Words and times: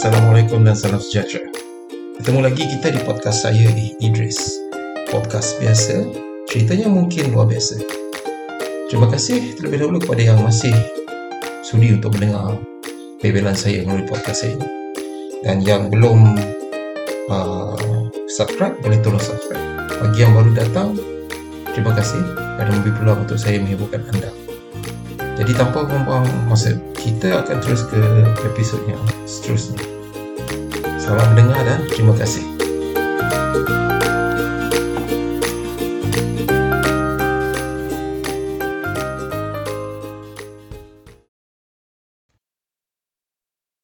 Assalamualaikum 0.00 0.64
dan 0.64 0.72
salam 0.72 0.96
sejahtera. 0.96 1.44
Ketemu 2.16 2.40
lagi 2.40 2.64
kita 2.64 2.88
di 2.88 3.04
podcast 3.04 3.44
saya 3.44 3.68
di 3.68 3.92
Idris. 4.00 4.56
Podcast 5.12 5.60
biasa, 5.60 6.08
ceritanya 6.48 6.88
mungkin 6.88 7.28
luar 7.28 7.44
biasa. 7.44 7.84
Terima 8.88 9.12
kasih 9.12 9.60
terlebih 9.60 9.84
dahulu 9.84 10.00
kepada 10.00 10.24
yang 10.24 10.40
masih 10.40 10.72
sudi 11.60 11.92
untuk 11.92 12.16
mendengar 12.16 12.56
bebelan 13.20 13.52
saya 13.52 13.84
melalui 13.84 14.08
podcast 14.08 14.48
saya 14.48 14.56
ini. 14.56 14.68
Dan 15.44 15.68
yang 15.68 15.92
belum 15.92 16.32
uh, 17.28 17.76
subscribe, 18.32 18.80
boleh 18.80 19.04
tolong 19.04 19.20
subscribe. 19.20 19.60
Bagi 20.00 20.16
yang 20.16 20.32
baru 20.32 20.56
datang, 20.56 20.96
terima 21.76 21.92
kasih 21.92 22.24
kerana 22.56 22.72
memberi 22.72 22.96
peluang 22.96 23.28
untuk 23.28 23.36
saya 23.36 23.60
menghiburkan 23.60 24.00
anda. 24.16 24.39
Jadi 25.38 25.52
tanpa 25.54 25.86
membuang 25.86 26.26
masa, 26.50 26.74
kita 26.98 27.44
akan 27.44 27.62
terus 27.62 27.86
ke 27.86 28.00
episod 28.50 28.80
yang 28.90 29.02
seterusnya. 29.28 29.78
Selamat 30.98 31.26
mendengar 31.34 31.62
dan 31.62 31.80
terima 31.90 32.14
kasih. 32.18 32.42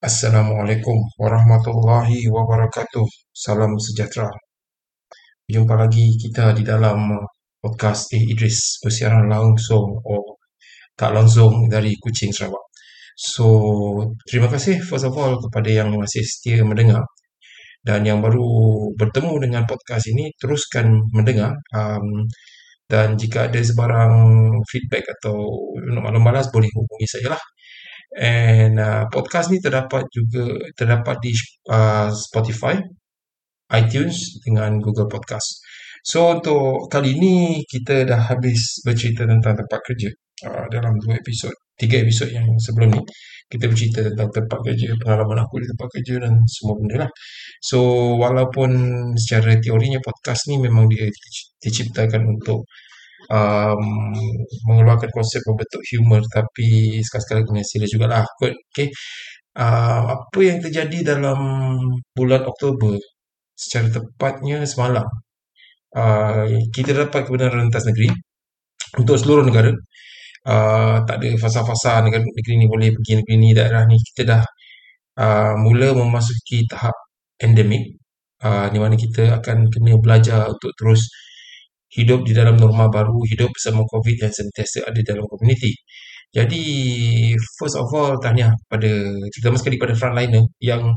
Assalamualaikum 0.07 1.03
warahmatullahi 1.19 2.31
wabarakatuh. 2.31 3.07
Salam 3.35 3.75
sejahtera. 3.83 4.31
Jumpa 5.51 5.75
lagi 5.75 6.15
kita 6.15 6.55
di 6.55 6.63
dalam 6.63 7.27
podcast 7.59 8.15
A. 8.15 8.19
Idris 8.19 8.79
bersiaran 8.79 9.27
langsung 9.27 9.99
oh, 10.07 10.36
tak 10.97 11.11
langsung 11.17 11.69
dari 11.69 11.93
Kuching 12.01 12.33
Sarawak. 12.33 12.67
So, 13.17 13.47
terima 14.29 14.49
kasih 14.53 14.81
first 14.85 15.09
of 15.09 15.17
all 15.17 15.41
kepada 15.41 15.69
yang 15.73 15.89
masih 15.97 16.25
setia 16.25 16.65
mendengar. 16.65 17.05
Dan 17.87 18.05
yang 18.05 18.19
baru 18.21 18.45
bertemu 18.99 19.35
dengan 19.47 19.63
podcast 19.65 20.05
ini 20.13 20.33
teruskan 20.41 20.91
mendengar. 21.15 21.55
Um, 21.73 22.27
dan 22.91 23.17
jika 23.19 23.49
ada 23.51 23.61
sebarang 23.63 24.15
feedback 24.71 25.05
atau 25.21 25.37
maklum 26.03 26.25
balas 26.27 26.49
boleh 26.53 26.69
hubungi 26.77 27.07
saya 27.09 27.37
lah. 27.37 27.43
And 28.17 28.77
uh, 28.81 29.05
podcast 29.13 29.53
ni 29.53 29.59
terdapat 29.61 30.05
juga 30.13 30.57
terdapat 30.79 31.17
di 31.25 31.33
uh, 31.73 32.09
Spotify 32.13 32.79
iTunes 33.75 34.41
dengan 34.47 34.79
Google 34.79 35.11
Podcast. 35.11 35.63
So 36.07 36.39
untuk 36.39 36.87
kali 36.93 37.19
ini 37.19 37.37
kita 37.67 38.07
dah 38.07 38.31
habis 38.31 38.81
bercerita 38.87 39.27
tentang 39.27 39.59
tempat 39.59 39.81
kerja 39.83 40.11
uh, 40.45 40.67
dalam 40.69 40.93
dua 41.01 41.17
episod 41.17 41.55
tiga 41.77 42.01
episod 42.03 42.29
yang 42.33 42.49
sebelum 42.59 42.97
ni. 42.97 43.03
Kita 43.47 43.71
bercerita 43.71 44.01
tentang 44.03 44.29
tempat 44.35 44.59
kerja 44.67 44.91
pengalaman 44.99 45.39
aku 45.47 45.63
di 45.63 45.67
tempat 45.71 45.89
kerja 45.95 46.15
dan 46.19 46.35
semua 46.51 46.75
benda 46.83 46.97
lah. 47.07 47.11
So 47.63 47.79
walaupun 48.19 48.71
secara 49.15 49.55
teorinya 49.63 50.03
podcast 50.03 50.51
ni 50.51 50.59
memang 50.59 50.91
dia 50.91 51.07
diciptakan 51.63 52.27
untuk 52.27 52.67
um, 53.31 53.83
mengeluarkan 54.67 55.11
konsep 55.15 55.41
berbentuk 55.47 55.83
humor 55.95 56.23
tapi 56.27 56.99
sekali-sekala 57.07 57.41
kena 57.47 57.63
serius 57.63 57.93
jugalah. 57.95 58.27
Okay. 58.43 58.91
Uh, 59.57 60.19
apa 60.19 60.41
yang 60.43 60.59
terjadi 60.59 61.17
dalam 61.17 61.39
bulan 62.17 62.43
Oktober? 62.51 62.99
Secara 63.57 63.89
tepatnya 63.89 64.69
semalam 64.69 65.07
uh, 65.97 66.45
kita 66.75 66.93
dapat 66.93 67.25
kebenaran 67.25 67.71
rentas 67.71 67.89
negeri 67.89 68.13
untuk 69.01 69.17
seluruh 69.17 69.49
negara 69.49 69.73
uh, 70.47 70.97
tak 71.07 71.17
ada 71.23 71.29
fasa-fasa 71.43 72.01
negara 72.07 72.23
negeri 72.23 72.55
ni 72.63 72.67
boleh 72.71 72.89
pergi 72.95 73.13
negeri 73.21 73.35
ni 73.43 73.49
daerah 73.57 73.83
ni. 73.91 73.97
Kita 73.99 74.23
dah 74.31 74.43
uh, 75.23 75.55
mula 75.61 75.89
memasuki 75.97 76.65
tahap 76.71 76.95
endemik. 77.43 77.99
Uh, 78.37 78.69
di 78.69 78.79
mana 78.79 78.95
kita 79.01 79.41
akan 79.41 79.73
kena 79.73 79.97
belajar 79.97 80.53
untuk 80.53 80.71
terus 80.77 81.09
hidup 81.97 82.21
di 82.29 82.33
dalam 82.37 82.61
norma 82.61 82.87
baru 82.93 83.17
hidup 83.33 83.49
bersama 83.55 83.81
COVID 83.89 84.17
yang 84.29 84.33
sentiasa 84.35 84.85
ada 84.89 85.01
dalam 85.01 85.25
komuniti. 85.25 85.73
Jadi 86.37 86.63
first 87.59 87.77
of 87.81 87.89
all 87.97 88.19
tanya 88.21 88.53
pada 88.69 88.91
terutama 89.33 89.57
sekali 89.57 89.77
pada 89.81 89.95
frontliner 89.97 90.45
yang 90.61 90.93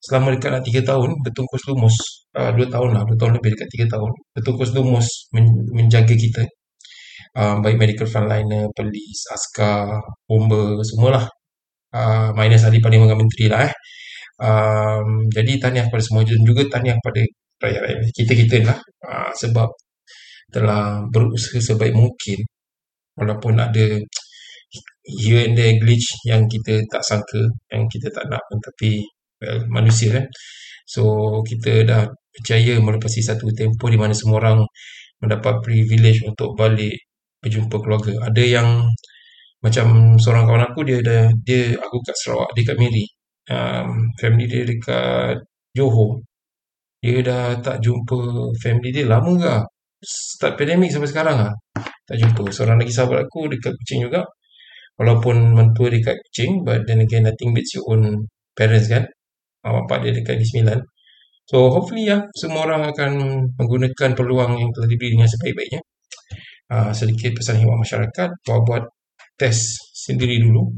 selama 0.00 0.32
dekat 0.34 0.50
nak 0.56 0.64
3 0.64 0.80
tahun 0.90 1.10
bertungkus 1.24 1.62
lumus 1.68 1.96
uh, 2.38 2.52
2 2.56 2.72
tahun 2.72 2.90
lah 2.96 3.02
2 3.04 3.20
tahun 3.20 3.32
lebih 3.36 3.50
dekat 3.56 3.68
3 3.84 3.92
tahun 3.94 4.10
bertungkus 4.32 4.70
lumus 4.76 5.06
men- 5.34 5.68
menjaga 5.76 6.14
kita 6.16 6.42
uh, 7.36 7.56
baik 7.62 7.76
medical 7.78 8.06
frontliner, 8.08 8.70
polis, 8.74 9.18
askar, 9.30 10.00
bomber, 10.26 10.80
semualah. 10.82 11.26
Uh, 11.90 12.30
minus 12.38 12.62
ahli 12.62 12.78
parlimen 12.78 13.10
dengan 13.10 13.18
menteri 13.26 13.46
lah 13.50 13.60
eh. 13.66 13.74
Um, 14.40 15.26
jadi 15.28 15.52
tahniah 15.60 15.84
kepada 15.90 16.02
semua 16.06 16.22
dan 16.24 16.40
juga 16.46 16.62
tahniah 16.70 16.96
kepada 17.02 17.20
rakyat-rakyat 17.60 17.98
kita-kita 18.14 18.56
lah. 18.68 18.78
Uh, 19.04 19.30
sebab 19.34 19.68
telah 20.54 21.02
berusaha 21.12 21.58
sebaik 21.62 21.94
mungkin 21.94 22.42
walaupun 23.18 23.54
ada 23.58 23.86
here 25.04 25.42
and 25.46 25.54
there 25.58 25.74
glitch 25.82 26.08
yang 26.26 26.46
kita 26.46 26.82
tak 26.90 27.02
sangka, 27.02 27.42
yang 27.74 27.84
kita 27.90 28.08
tak 28.14 28.24
nak 28.30 28.42
pun 28.48 28.58
tapi 28.62 29.02
well, 29.42 29.60
manusia 29.68 30.14
kan. 30.14 30.26
So 30.86 31.02
kita 31.46 31.86
dah 31.86 32.02
percaya 32.34 32.78
melepasi 32.78 33.20
satu 33.22 33.50
tempoh 33.54 33.90
di 33.90 33.98
mana 33.98 34.14
semua 34.14 34.38
orang 34.42 34.62
mendapat 35.22 35.62
privilege 35.62 36.22
untuk 36.26 36.54
balik 36.58 36.96
berjumpa 37.42 37.76
keluarga. 37.82 38.12
Ada 38.28 38.42
yang 38.44 38.68
macam 39.64 40.16
seorang 40.16 40.44
kawan 40.48 40.64
aku 40.72 40.80
dia 40.88 40.96
ada 41.04 41.18
dia 41.44 41.76
aku 41.76 41.96
kat 42.06 42.16
Sarawak, 42.16 42.50
dia 42.56 42.64
kat 42.68 42.76
Miri. 42.80 43.04
Um, 43.50 43.88
family 44.20 44.46
dia 44.46 44.62
dekat 44.68 45.36
Johor. 45.76 46.22
Dia 47.02 47.20
dah 47.24 47.44
tak 47.64 47.76
jumpa 47.84 48.18
family 48.62 48.90
dia 48.92 49.04
lama 49.08 49.32
ke? 49.40 49.54
Start 50.00 50.56
pandemik 50.56 50.92
sampai 50.92 51.10
sekarang 51.12 51.36
ah. 51.48 51.52
Tak 52.08 52.16
jumpa. 52.20 52.48
Seorang 52.52 52.76
lagi 52.80 52.92
sahabat 52.92 53.28
aku 53.28 53.48
dekat 53.52 53.72
Kuching 53.80 54.08
juga. 54.08 54.24
Walaupun 55.00 55.36
mentua 55.56 55.88
dekat 55.92 56.16
Kuching, 56.28 56.64
but 56.64 56.84
then 56.88 57.00
again 57.04 57.24
nothing 57.28 57.52
beats 57.56 57.72
your 57.76 57.84
own 57.92 58.28
parents 58.56 58.88
kan. 58.92 59.04
Uh, 59.64 59.80
bapak 59.84 60.08
dia 60.08 60.12
dekat 60.16 60.40
di 60.40 60.46
Sembilan. 60.48 60.80
So 61.48 61.68
hopefully 61.74 62.08
ya 62.08 62.22
semua 62.36 62.64
orang 62.68 62.92
akan 62.94 63.12
menggunakan 63.58 64.10
peluang 64.16 64.52
yang 64.60 64.70
telah 64.72 64.88
diberi 64.88 65.18
dengan 65.18 65.28
sebaik-baiknya 65.28 65.80
uh, 66.74 66.92
sedikit 66.94 67.36
pesan 67.38 67.60
himat 67.60 67.76
masyarakat 67.84 68.28
buat 68.46 68.60
buat 68.66 68.84
test 69.36 69.92
sendiri 69.94 70.40
dulu. 70.44 70.70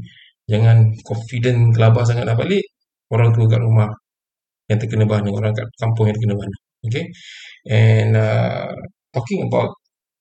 Jangan 0.51 0.91
confident 1.07 1.71
gelabah 1.75 2.03
sangat 2.03 2.27
nak 2.27 2.37
balik 2.41 2.63
orang 3.13 3.31
tua 3.31 3.45
kat 3.47 3.61
rumah 3.63 3.89
yang 4.67 4.79
terkena 4.81 5.05
bahan 5.07 5.27
orang 5.29 5.53
kat 5.55 5.67
kampung 5.79 6.09
yang 6.09 6.15
terkena 6.17 6.35
bahan 6.39 6.51
okay? 6.87 7.05
And 7.69 8.11
uh, 8.17 8.71
talking 9.15 9.47
about 9.47 9.71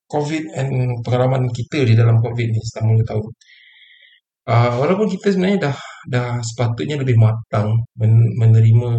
COVID 0.06 0.44
and 0.54 1.00
pengalaman 1.02 1.48
kita 1.50 1.88
di 1.88 1.94
dalam 1.96 2.20
COVID 2.20 2.46
ni 2.52 2.60
selama 2.68 3.00
2 3.00 3.10
tahun. 3.10 3.30
Uh, 4.42 4.72
walaupun 4.82 5.06
kita 5.06 5.32
sebenarnya 5.32 5.70
dah 5.70 5.76
dah 6.10 6.28
sepatutnya 6.42 6.98
lebih 6.98 7.14
matang 7.14 7.78
men- 7.94 8.34
menerima 8.36 8.90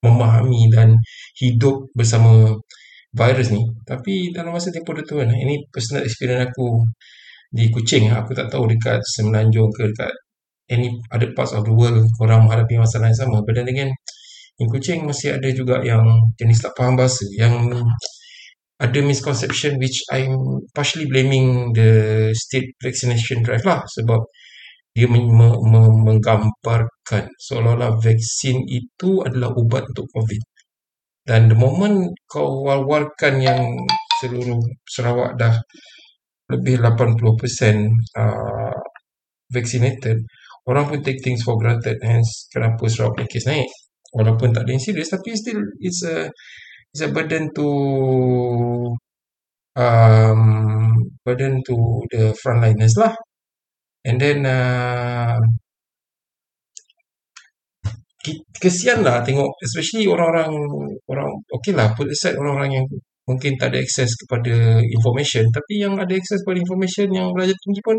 memahami 0.00 0.72
dan 0.72 0.96
hidup 1.36 1.88
bersama 1.92 2.56
virus 3.14 3.48
ni. 3.54 3.62
Tapi 3.86 4.34
dalam 4.34 4.52
masa 4.56 4.68
tempoh 4.74 4.94
tu 5.06 5.14
kan 5.22 5.30
ini 5.30 5.54
personal 5.70 6.02
experience 6.06 6.50
aku 6.50 6.82
di 7.54 7.70
Kuching 7.70 8.10
aku 8.10 8.34
tak 8.34 8.50
tahu 8.52 8.66
dekat 8.66 9.00
Semenanjung 9.06 9.70
ke 9.70 9.82
dekat 9.94 10.12
any 10.74 10.88
other 11.14 11.30
parts 11.36 11.52
of 11.54 11.62
the 11.68 11.74
world 11.74 12.02
orang 12.22 12.44
menghadapi 12.44 12.74
masalah 12.80 13.08
yang 13.10 13.18
sama. 13.18 13.36
But 13.46 13.54
then 13.62 13.68
again 13.70 13.90
in 14.60 14.66
Kuching 14.70 15.06
masih 15.06 15.38
ada 15.38 15.48
juga 15.54 15.80
yang 15.86 16.04
jenis 16.38 16.58
tak 16.64 16.74
faham 16.78 16.98
bahasa 16.98 17.22
yang 17.38 17.54
ada 18.82 18.98
misconception 19.00 19.78
which 19.78 20.02
I'm 20.10 20.34
partially 20.74 21.06
blaming 21.06 21.70
the 21.78 21.90
state 22.34 22.74
vaccination 22.82 23.46
drive 23.46 23.62
lah 23.62 23.86
sebab 23.86 24.20
dia 24.94 25.06
me- 25.10 25.26
me- 25.26 25.62
menggambarkan 26.06 27.24
seolah-olah 27.38 27.98
vaksin 27.98 28.62
itu 28.66 29.22
adalah 29.26 29.50
ubat 29.54 29.86
untuk 29.90 30.06
COVID 30.10 30.53
dan 31.24 31.48
the 31.48 31.56
moment 31.56 32.12
kau 32.28 32.64
wal-walkan 32.64 33.40
yang 33.40 33.62
seluruh 34.20 34.60
Sarawak 34.84 35.40
dah 35.40 35.56
lebih 36.52 36.76
80% 36.84 37.88
uh, 38.20 38.76
vaccinated, 39.48 40.20
orang 40.68 40.84
pun 40.88 41.00
take 41.00 41.24
things 41.24 41.40
for 41.40 41.56
granted. 41.56 41.96
Hence, 42.04 42.48
kenapa 42.52 42.84
Sarawak 42.88 43.24
punya 43.24 43.28
case 43.32 43.48
naik. 43.48 43.70
Walaupun 44.14 44.54
tak 44.54 44.68
ada 44.68 44.70
yang 44.76 44.84
serius, 44.84 45.10
tapi 45.10 45.34
still 45.34 45.58
it's 45.82 46.04
a 46.06 46.30
it's 46.94 47.02
a 47.02 47.10
burden 47.10 47.50
to 47.56 47.66
um, 49.74 50.40
burden 51.24 51.62
to 51.66 51.76
the 52.12 52.36
frontliners 52.38 52.94
lah. 53.00 53.16
And 54.04 54.20
then 54.20 54.44
uh, 54.46 55.40
kesian 58.56 59.04
lah 59.04 59.20
tengok 59.20 59.50
especially 59.60 60.08
orang-orang 60.08 60.52
orang 61.10 61.28
okay 61.52 61.72
lah 61.76 61.92
put 61.92 62.08
aside 62.08 62.36
orang-orang 62.40 62.80
yang 62.80 62.86
mungkin 63.28 63.56
tak 63.60 63.72
ada 63.72 63.78
akses 63.80 64.12
kepada 64.24 64.80
information 64.84 65.44
tapi 65.52 65.80
yang 65.84 65.96
ada 65.96 66.12
akses 66.12 66.40
kepada 66.44 66.58
information 66.60 67.08
yang 67.12 67.26
belajar 67.32 67.56
tinggi 67.64 67.80
pun 67.84 67.96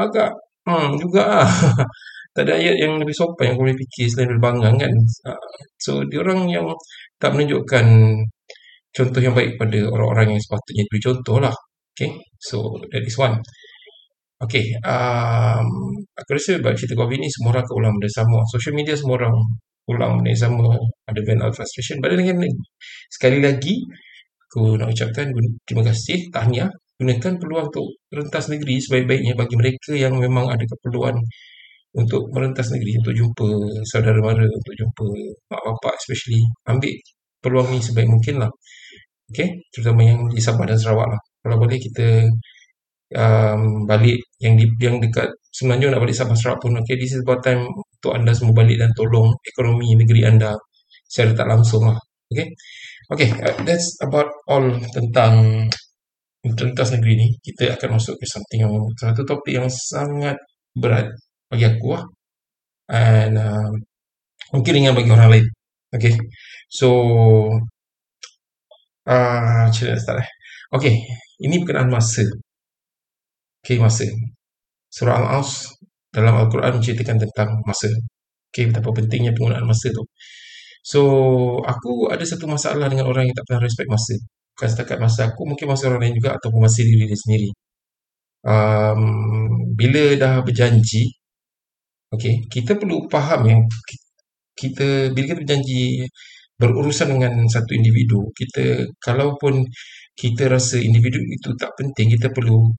agak 0.00 0.30
hmm 0.68 0.96
juga 1.00 1.22
lah 1.28 1.48
tak 2.34 2.50
ada 2.50 2.58
ayat 2.58 2.76
yang 2.82 2.98
lebih 2.98 3.14
sopan 3.14 3.54
yang 3.54 3.58
boleh 3.62 3.76
fikir 3.78 4.10
selain 4.10 4.34
berbangang 4.34 4.74
kan. 4.74 4.92
Uh, 5.22 5.38
so 5.78 6.02
diorang 6.10 6.50
yang 6.50 6.66
tak 7.22 7.30
menunjukkan 7.30 7.86
contoh 8.90 9.20
yang 9.22 9.34
baik 9.38 9.54
pada 9.54 9.78
orang-orang 9.86 10.34
yang 10.34 10.42
sepatutnya 10.42 10.82
diberi 10.82 11.00
contoh 11.06 11.36
lah. 11.38 11.54
Okay 11.94 12.10
so 12.42 12.74
that 12.90 13.06
is 13.06 13.14
one 13.14 13.38
Okay, 14.44 14.76
um, 14.84 15.66
aku 16.12 16.28
rasa 16.36 16.60
bab 16.60 16.76
cerita 16.76 16.94
COVID 17.00 17.18
ni 17.22 17.28
semua 17.32 17.56
orang 17.56 17.66
ulang 17.72 17.94
benda 17.96 18.10
sama. 18.12 18.38
Social 18.52 18.74
media 18.76 18.92
semua 18.92 19.16
orang 19.24 19.36
ulang 19.88 20.20
benda 20.20 20.36
sama. 20.36 20.76
Ada 21.08 21.20
van 21.24 21.40
of 21.48 21.56
frustration. 21.56 21.96
But 22.04 22.12
then 22.12 22.20
again, 22.24 22.44
sekali 23.08 23.38
lagi, 23.40 23.74
aku 24.48 24.76
nak 24.76 24.92
ucapkan 24.92 25.32
terima 25.64 25.82
kasih, 25.88 26.28
tahniah. 26.34 26.68
Gunakan 26.94 27.32
peluang 27.42 27.66
untuk 27.74 27.88
rentas 28.12 28.46
negeri 28.52 28.78
sebaik-baiknya 28.78 29.34
bagi 29.34 29.54
mereka 29.58 29.92
yang 29.98 30.14
memang 30.14 30.46
ada 30.46 30.62
keperluan 30.62 31.18
untuk 31.94 32.30
merentas 32.34 32.70
negeri, 32.74 33.02
untuk 33.02 33.14
jumpa 33.14 33.46
saudara 33.86 34.18
mara, 34.22 34.46
untuk 34.46 34.74
jumpa 34.78 35.06
mak 35.50 35.62
bapak 35.62 35.94
especially. 35.98 36.42
Ambil 36.70 36.94
peluang 37.42 37.68
ni 37.74 37.78
sebaik 37.82 38.08
mungkin 38.10 38.44
lah. 38.46 38.50
Okay, 39.30 39.48
terutama 39.72 40.04
yang 40.04 40.20
di 40.30 40.38
Sabah 40.42 40.68
dan 40.68 40.78
Sarawak 40.78 41.08
lah. 41.16 41.20
Kalau 41.42 41.56
boleh 41.58 41.78
kita 41.80 42.28
um, 43.14 43.86
balik 43.86 44.18
yang 44.42 44.54
di, 44.58 44.66
yang 44.82 44.98
dekat 44.98 45.30
semenanjung 45.54 45.94
nak 45.94 46.02
balik 46.02 46.16
Sabah 46.18 46.36
Sarawak 46.36 46.58
pun 46.62 46.74
okay, 46.78 46.98
this 46.98 47.14
is 47.14 47.22
about 47.22 47.40
time 47.46 47.66
untuk 47.70 48.12
anda 48.12 48.34
semua 48.34 48.54
balik 48.58 48.76
dan 48.82 48.90
tolong 48.92 49.32
ekonomi 49.46 49.94
negeri 49.94 50.26
anda 50.26 50.58
secara 51.06 51.32
tak 51.34 51.48
langsung 51.48 51.82
lah 51.86 51.98
okay? 52.30 52.50
Okay 53.14 53.28
uh, 53.38 53.54
that's 53.62 53.96
about 54.02 54.28
all 54.50 54.66
tentang 54.92 55.66
tuntas 56.44 56.92
negeri 56.92 57.12
ni. 57.16 57.28
Kita 57.40 57.72
akan 57.72 57.96
masuk 57.96 58.20
ke 58.20 58.28
something 58.28 58.60
yang 58.60 58.74
satu 59.00 59.24
topik 59.24 59.56
yang 59.56 59.68
sangat 59.72 60.36
berat 60.76 61.08
bagi 61.48 61.64
aku 61.64 61.96
lah. 61.96 62.04
And 62.92 63.40
uh, 63.40 63.72
mungkin 64.52 64.72
ringan 64.76 64.92
bagi 64.92 65.08
orang 65.08 65.30
lain 65.32 65.46
okay? 65.94 66.12
So 66.68 66.88
uh, 69.08 69.60
macam 69.70 69.96
start 69.96 70.20
eh? 70.20 70.28
Okay 70.74 70.94
ini 71.44 71.60
berkenaan 71.62 71.90
masa 71.90 72.22
Okay, 73.64 73.80
masa. 73.80 74.04
Surah 74.92 75.16
Al-As 75.24 75.72
dalam 76.12 76.36
Al-Quran 76.36 76.78
menceritakan 76.78 77.16
tentang 77.24 77.64
masa. 77.64 77.88
Okay, 78.52 78.68
betapa 78.68 78.92
pentingnya 78.92 79.32
penggunaan 79.32 79.64
masa 79.64 79.88
tu. 79.88 80.04
So, 80.84 81.00
aku 81.64 82.12
ada 82.12 82.20
satu 82.28 82.44
masalah 82.44 82.92
dengan 82.92 83.08
orang 83.08 83.24
yang 83.24 83.36
tak 83.38 83.44
pernah 83.48 83.62
respect 83.64 83.88
masa. 83.88 84.14
Bukan 84.54 84.68
setakat 84.68 84.98
masa 85.00 85.20
aku, 85.32 85.42
mungkin 85.48 85.66
masa 85.72 85.88
orang 85.88 86.02
lain 86.04 86.14
juga 86.20 86.36
ataupun 86.36 86.60
masa 86.60 86.80
diri 86.84 87.08
dia 87.08 87.18
sendiri. 87.24 87.50
Um, 88.44 89.00
bila 89.72 90.02
dah 90.20 90.34
berjanji, 90.44 91.02
okay, 92.12 92.44
kita 92.52 92.76
perlu 92.76 93.08
faham 93.08 93.40
yang 93.48 93.60
kita, 94.60 95.08
bila 95.14 95.24
kita 95.32 95.38
berjanji 95.40 96.04
berurusan 96.60 97.08
dengan 97.16 97.32
satu 97.48 97.72
individu, 97.74 98.30
kita, 98.36 98.92
kalaupun 99.00 99.64
kita 100.14 100.52
rasa 100.52 100.78
individu 100.78 101.18
itu 101.32 101.48
tak 101.58 101.72
penting, 101.80 102.12
kita 102.14 102.30
perlu 102.30 102.70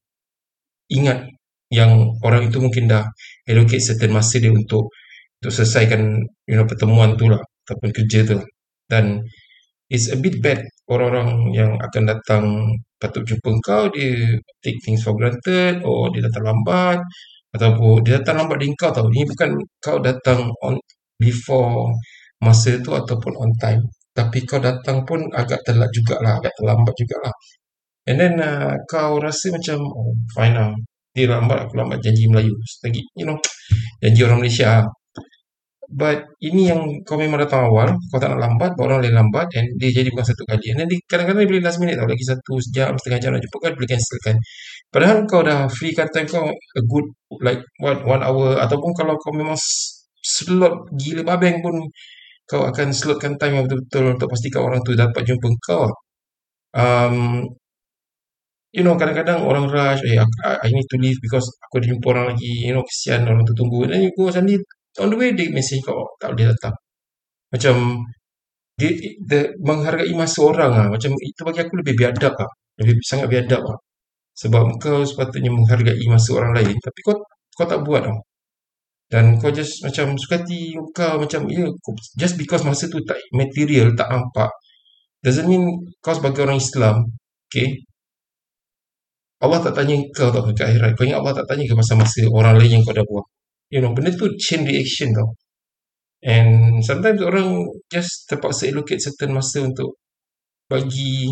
ingat 0.92 1.30
yang 1.74 2.14
orang 2.22 2.48
itu 2.50 2.58
mungkin 2.62 2.86
dah 2.92 3.04
allocate 3.50 3.82
certain 3.82 4.14
masa 4.14 4.38
dia 4.38 4.52
untuk 4.54 4.94
untuk 5.42 5.52
selesaikan 5.54 6.02
you 6.50 6.56
know 6.58 6.66
pertemuan 6.70 7.18
tu 7.20 7.30
lah 7.30 7.42
ataupun 7.66 7.90
kerja 7.94 8.20
tu. 8.30 8.38
Dan 8.90 9.22
it's 9.90 10.08
a 10.14 10.18
bit 10.18 10.42
bad 10.46 10.62
orang-orang 10.90 11.54
yang 11.58 11.72
akan 11.82 12.04
datang 12.10 12.46
patut 13.02 13.24
jumpa 13.28 13.50
kau 13.66 13.84
dia 13.94 14.38
take 14.64 14.80
things 14.86 15.02
for 15.06 15.14
granted 15.18 15.82
or 15.86 16.10
dia 16.14 16.26
datang 16.26 16.46
lambat 16.50 17.00
ataupun 17.56 18.02
dia 18.06 18.22
datang 18.22 18.46
lambat 18.46 18.58
di 18.62 18.68
kau 18.78 18.92
tau. 18.94 19.08
Ini 19.10 19.26
bukan 19.32 19.52
kau 19.82 19.98
datang 20.02 20.50
on 20.66 20.76
before 21.18 21.94
masa 22.42 22.78
tu 22.86 22.92
ataupun 22.94 23.34
on 23.42 23.52
time. 23.62 23.82
Tapi 24.16 24.38
kau 24.48 24.60
datang 24.64 25.04
pun 25.04 25.28
agak 25.36 25.60
telat 25.68 25.90
jugalah 25.92 26.40
agak 26.40 26.54
terlambat 26.58 26.94
jugalah 26.96 27.34
And 28.06 28.18
then 28.22 28.38
uh, 28.38 28.78
kau 28.86 29.18
rasa 29.18 29.50
macam 29.50 29.82
oh, 29.82 30.14
fine 30.34 30.54
lah. 30.54 30.72
Dia 31.16 31.32
lambat, 31.32 31.70
aku 31.70 31.74
lambat 31.80 32.04
janji 32.04 32.28
Melayu. 32.28 32.54
Lagi, 32.84 33.02
you 33.18 33.26
know, 33.26 33.40
janji 34.04 34.22
orang 34.22 34.40
Malaysia. 34.44 34.86
But 35.86 36.34
ini 36.42 36.74
yang 36.74 36.82
kau 37.06 37.14
memang 37.14 37.46
datang 37.46 37.70
awal, 37.70 37.94
kau 38.10 38.18
tak 38.18 38.34
nak 38.34 38.42
lambat, 38.42 38.74
orang 38.82 39.06
lain 39.06 39.14
lambat 39.22 39.48
and 39.54 39.70
dia 39.78 39.94
jadi 39.94 40.10
bukan 40.10 40.26
satu 40.26 40.44
kali. 40.50 40.74
And 40.74 40.78
then 40.82 40.88
dia, 40.90 40.98
kadang-kadang 41.06 41.46
dia 41.46 41.50
boleh 41.56 41.64
last 41.64 41.78
minute 41.78 41.96
tau, 42.02 42.10
lagi 42.10 42.26
satu 42.26 42.54
jam, 42.74 42.92
setengah 42.98 43.20
jam 43.22 43.30
nak 43.38 43.42
jumpa 43.46 43.58
kau, 43.62 43.70
boleh 43.78 43.90
cancelkan. 43.90 44.36
Padahal 44.90 45.18
kau 45.30 45.42
dah 45.46 45.70
free 45.70 45.94
kan 45.94 46.10
time 46.10 46.26
kau 46.26 46.50
a 46.50 46.82
good 46.90 47.08
like 47.46 47.62
one, 47.80 48.02
one 48.02 48.24
hour 48.26 48.58
ataupun 48.66 48.92
kalau 48.98 49.14
kau 49.22 49.30
memang 49.34 49.58
slot 50.26 50.90
gila 50.98 51.22
babeng 51.22 51.62
pun 51.62 51.86
kau 52.50 52.66
akan 52.70 52.90
slotkan 52.90 53.38
time 53.38 53.62
yang 53.62 53.64
betul-betul 53.70 54.04
untuk 54.18 54.28
pastikan 54.34 54.62
orang 54.66 54.82
tu 54.82 54.94
dapat 54.98 55.22
jumpa 55.22 55.48
kau. 55.62 55.86
Um, 56.76 57.46
you 58.76 58.84
know 58.86 58.96
kadang-kadang 59.00 59.40
orang 59.50 59.66
rush 59.72 60.02
eh 60.04 60.20
I, 60.20 60.68
I 60.68 60.70
need 60.76 60.88
to 60.92 60.98
leave 61.00 61.18
because 61.24 61.48
aku 61.64 61.80
ada 61.80 61.88
jumpa 61.92 62.08
orang 62.14 62.26
lagi. 62.36 62.52
You 62.68 62.74
know 62.76 62.84
kesian 62.84 63.24
orang 63.28 63.44
tu 63.48 63.56
tunggu 63.56 63.88
then 63.90 64.04
you 64.06 64.12
go 64.18 64.28
suddenly 64.34 64.60
on 65.02 65.08
the 65.12 65.18
way 65.20 65.32
dia 65.38 65.48
message 65.56 65.82
kau 65.88 65.96
tak 66.22 66.36
boleh 66.36 66.52
datang. 66.52 66.76
Macam 67.54 67.76
dia, 68.80 68.92
dia 69.30 69.42
menghargai 69.64 70.12
masa 70.12 70.40
orang 70.44 70.72
lah 70.76 70.88
macam 70.92 71.12
itu 71.16 71.42
bagi 71.48 71.62
aku 71.64 71.74
lebih 71.80 71.96
biadab 71.96 72.34
lah 72.36 72.50
lebih 72.84 73.00
sangat 73.08 73.28
biadab 73.32 73.62
lah 73.64 73.78
sebab 74.36 74.64
kau 74.84 75.00
sepatutnya 75.08 75.52
menghargai 75.54 76.06
masa 76.12 76.30
orang 76.38 76.52
lain. 76.60 76.76
Tapi 76.76 77.00
kau 77.08 77.16
kau 77.56 77.66
tak 77.68 77.82
buat 77.88 78.04
tau 78.04 78.20
dan 79.14 79.38
kau 79.38 79.54
just 79.54 79.86
macam 79.86 80.18
suka 80.18 80.42
hati 80.42 80.74
kau 80.98 81.22
macam 81.22 81.46
ya 81.46 81.70
yeah, 81.70 81.72
just 82.18 82.36
because 82.42 82.66
masa 82.66 82.90
tu 82.90 82.98
tak 83.06 83.22
material 83.32 83.94
tak 83.94 84.10
nampak 84.10 84.50
doesn't 85.22 85.46
mean 85.46 85.64
kau 86.02 86.14
sebagai 86.18 86.42
orang 86.46 86.58
Islam 86.58 86.96
okay 87.48 87.86
Allah 89.44 89.60
tak 89.60 89.74
tanya 89.76 89.96
kau 90.16 90.32
tau 90.32 90.48
ke 90.48 90.64
akhirat. 90.64 90.96
Kau 90.96 91.04
ingat 91.08 91.20
Allah 91.20 91.36
tak 91.44 91.48
tanya 91.52 91.64
ke 91.68 91.76
masa-masa 91.76 92.24
orang 92.32 92.56
lain 92.60 92.80
yang 92.80 92.84
kau 92.88 92.96
dah 92.96 93.04
buat. 93.04 93.26
You 93.74 93.80
know, 93.84 93.92
benda 93.92 94.14
tu 94.16 94.32
chain 94.40 94.64
reaction 94.64 95.12
tau. 95.12 95.36
And 96.26 96.82
sometimes 96.82 97.22
orang 97.22 97.70
just 97.92 98.26
terpaksa 98.32 98.72
allocate 98.72 99.04
certain 99.04 99.36
masa 99.36 99.62
untuk 99.62 100.00
bagi 100.66 101.30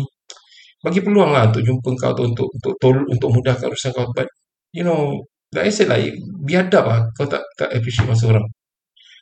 bagi 0.84 1.00
peluang 1.00 1.32
lah 1.34 1.48
untuk 1.50 1.64
jumpa 1.64 1.90
kau 1.96 2.12
tu 2.12 2.22
untuk 2.28 2.48
untuk 2.52 2.74
tol, 2.78 2.96
untuk 3.08 3.28
mudahkan 3.32 3.66
urusan 3.72 3.90
kau. 3.96 4.06
But 4.12 4.28
you 4.76 4.84
know, 4.84 5.24
like 5.50 5.66
I 5.68 5.72
said 5.74 5.88
lah, 5.90 5.98
biadab 6.44 6.84
lah 6.86 7.00
kau 7.16 7.26
tak 7.26 7.42
tak 7.58 7.72
appreciate 7.72 8.06
masa 8.06 8.30
orang. 8.30 8.46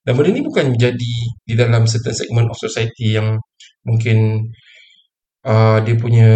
Dan 0.03 0.19
benda 0.19 0.31
ni 0.35 0.43
bukan 0.43 0.75
jadi 0.75 1.15
di 1.47 1.55
dalam 1.55 1.87
certain 1.87 2.11
segment 2.11 2.51
of 2.51 2.59
society 2.59 3.15
yang 3.15 3.39
mungkin 3.87 4.51
uh, 5.47 5.79
dia 5.85 5.95
punya 5.99 6.31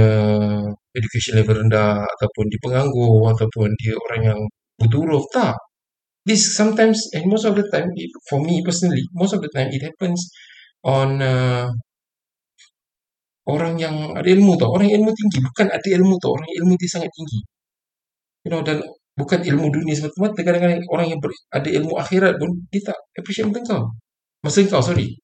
education 0.97 1.39
level 1.39 1.57
rendah 1.63 2.03
ataupun 2.05 2.45
dia 2.51 2.61
penganggur 2.63 3.31
ataupun 3.35 3.69
dia 3.81 3.95
orang 3.95 4.21
yang 4.35 4.41
huruf 4.93 5.25
tak. 5.33 5.55
This 6.27 6.59
sometimes 6.59 6.99
and 7.15 7.31
most 7.31 7.47
of 7.47 7.55
the 7.55 7.67
time 7.71 7.87
for 8.27 8.43
me 8.43 8.59
personally 8.67 9.07
most 9.15 9.31
of 9.37 9.41
the 9.45 9.51
time 9.55 9.71
it 9.71 9.79
happens 9.87 10.19
on 10.83 11.23
uh, 11.23 11.71
orang 13.47 13.79
yang 13.79 13.95
ada 14.19 14.27
ilmu 14.27 14.59
tau. 14.59 14.75
Orang 14.75 14.91
yang 14.91 15.03
ilmu 15.03 15.13
tinggi 15.15 15.39
bukan 15.43 15.67
ada 15.71 15.89
ilmu 15.99 16.15
tau. 16.19 16.35
Orang 16.35 16.47
yang 16.51 16.59
ilmu 16.67 16.75
dia 16.81 16.91
sangat 16.91 17.11
tinggi. 17.15 17.41
You 18.47 18.51
know 18.55 18.63
dan 18.63 18.83
bukan 19.19 19.41
ilmu 19.43 19.67
dunia 19.71 19.95
semata-mata. 19.95 20.41
Kadang-kadang 20.43 20.83
orang 20.91 21.07
yang 21.15 21.19
ber, 21.23 21.31
ada 21.55 21.69
ilmu 21.71 21.95
akhirat 21.99 22.35
pun 22.39 22.51
dia 22.71 22.83
tak 22.91 22.99
appreciate 23.19 23.49
masa 23.51 23.63
kau. 23.71 23.83
Masa 24.43 24.59
kau 24.67 24.83
sorry 24.83 25.15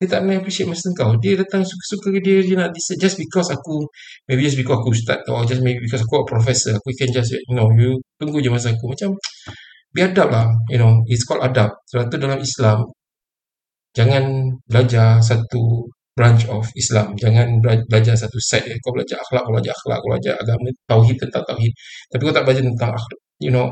dia 0.00 0.08
tak 0.08 0.24
pernah 0.24 0.40
appreciate 0.40 0.64
masa 0.64 0.88
kau. 0.96 1.12
Dia 1.20 1.36
datang 1.36 1.60
suka-suka 1.60 2.08
dia 2.24 2.40
dia 2.40 2.56
nak 2.56 2.72
decide 2.72 3.04
just 3.04 3.20
because 3.20 3.52
aku 3.52 3.84
maybe 4.24 4.48
just 4.48 4.56
because 4.56 4.80
aku 4.80 4.96
start 4.96 5.20
or 5.28 5.44
just 5.44 5.60
maybe 5.60 5.84
because 5.84 6.00
aku 6.00 6.24
a 6.24 6.26
professor 6.26 6.72
aku 6.72 6.88
can 6.96 7.12
just 7.12 7.36
you 7.36 7.52
know 7.52 7.68
you 7.76 8.00
tunggu 8.16 8.40
je 8.40 8.48
masa 8.48 8.72
aku. 8.72 8.88
Macam 8.88 9.12
biadab 9.92 10.32
lah 10.32 10.48
you 10.72 10.80
know 10.80 11.04
it's 11.04 11.28
called 11.28 11.44
adab. 11.44 11.76
Sebab 11.92 12.08
tu 12.08 12.16
dalam 12.16 12.40
Islam 12.40 12.88
jangan 13.92 14.24
belajar 14.64 15.20
satu 15.20 15.84
branch 16.16 16.48
of 16.48 16.64
Islam. 16.80 17.12
Jangan 17.20 17.60
belajar 17.60 18.16
satu 18.16 18.40
side 18.40 18.72
kau 18.80 18.96
belajar 18.96 19.20
akhlak 19.20 19.44
kau 19.44 19.52
belajar 19.52 19.76
akhlak 19.76 19.98
kau 20.00 20.08
belajar 20.16 20.32
agama 20.40 20.68
tauhid 20.88 21.16
tentang 21.20 21.44
tauhid. 21.44 21.72
Tapi 22.08 22.20
kau 22.24 22.32
tak 22.32 22.48
belajar 22.48 22.64
tentang 22.64 22.96
akhlak 22.96 23.20
you 23.36 23.52
know 23.52 23.68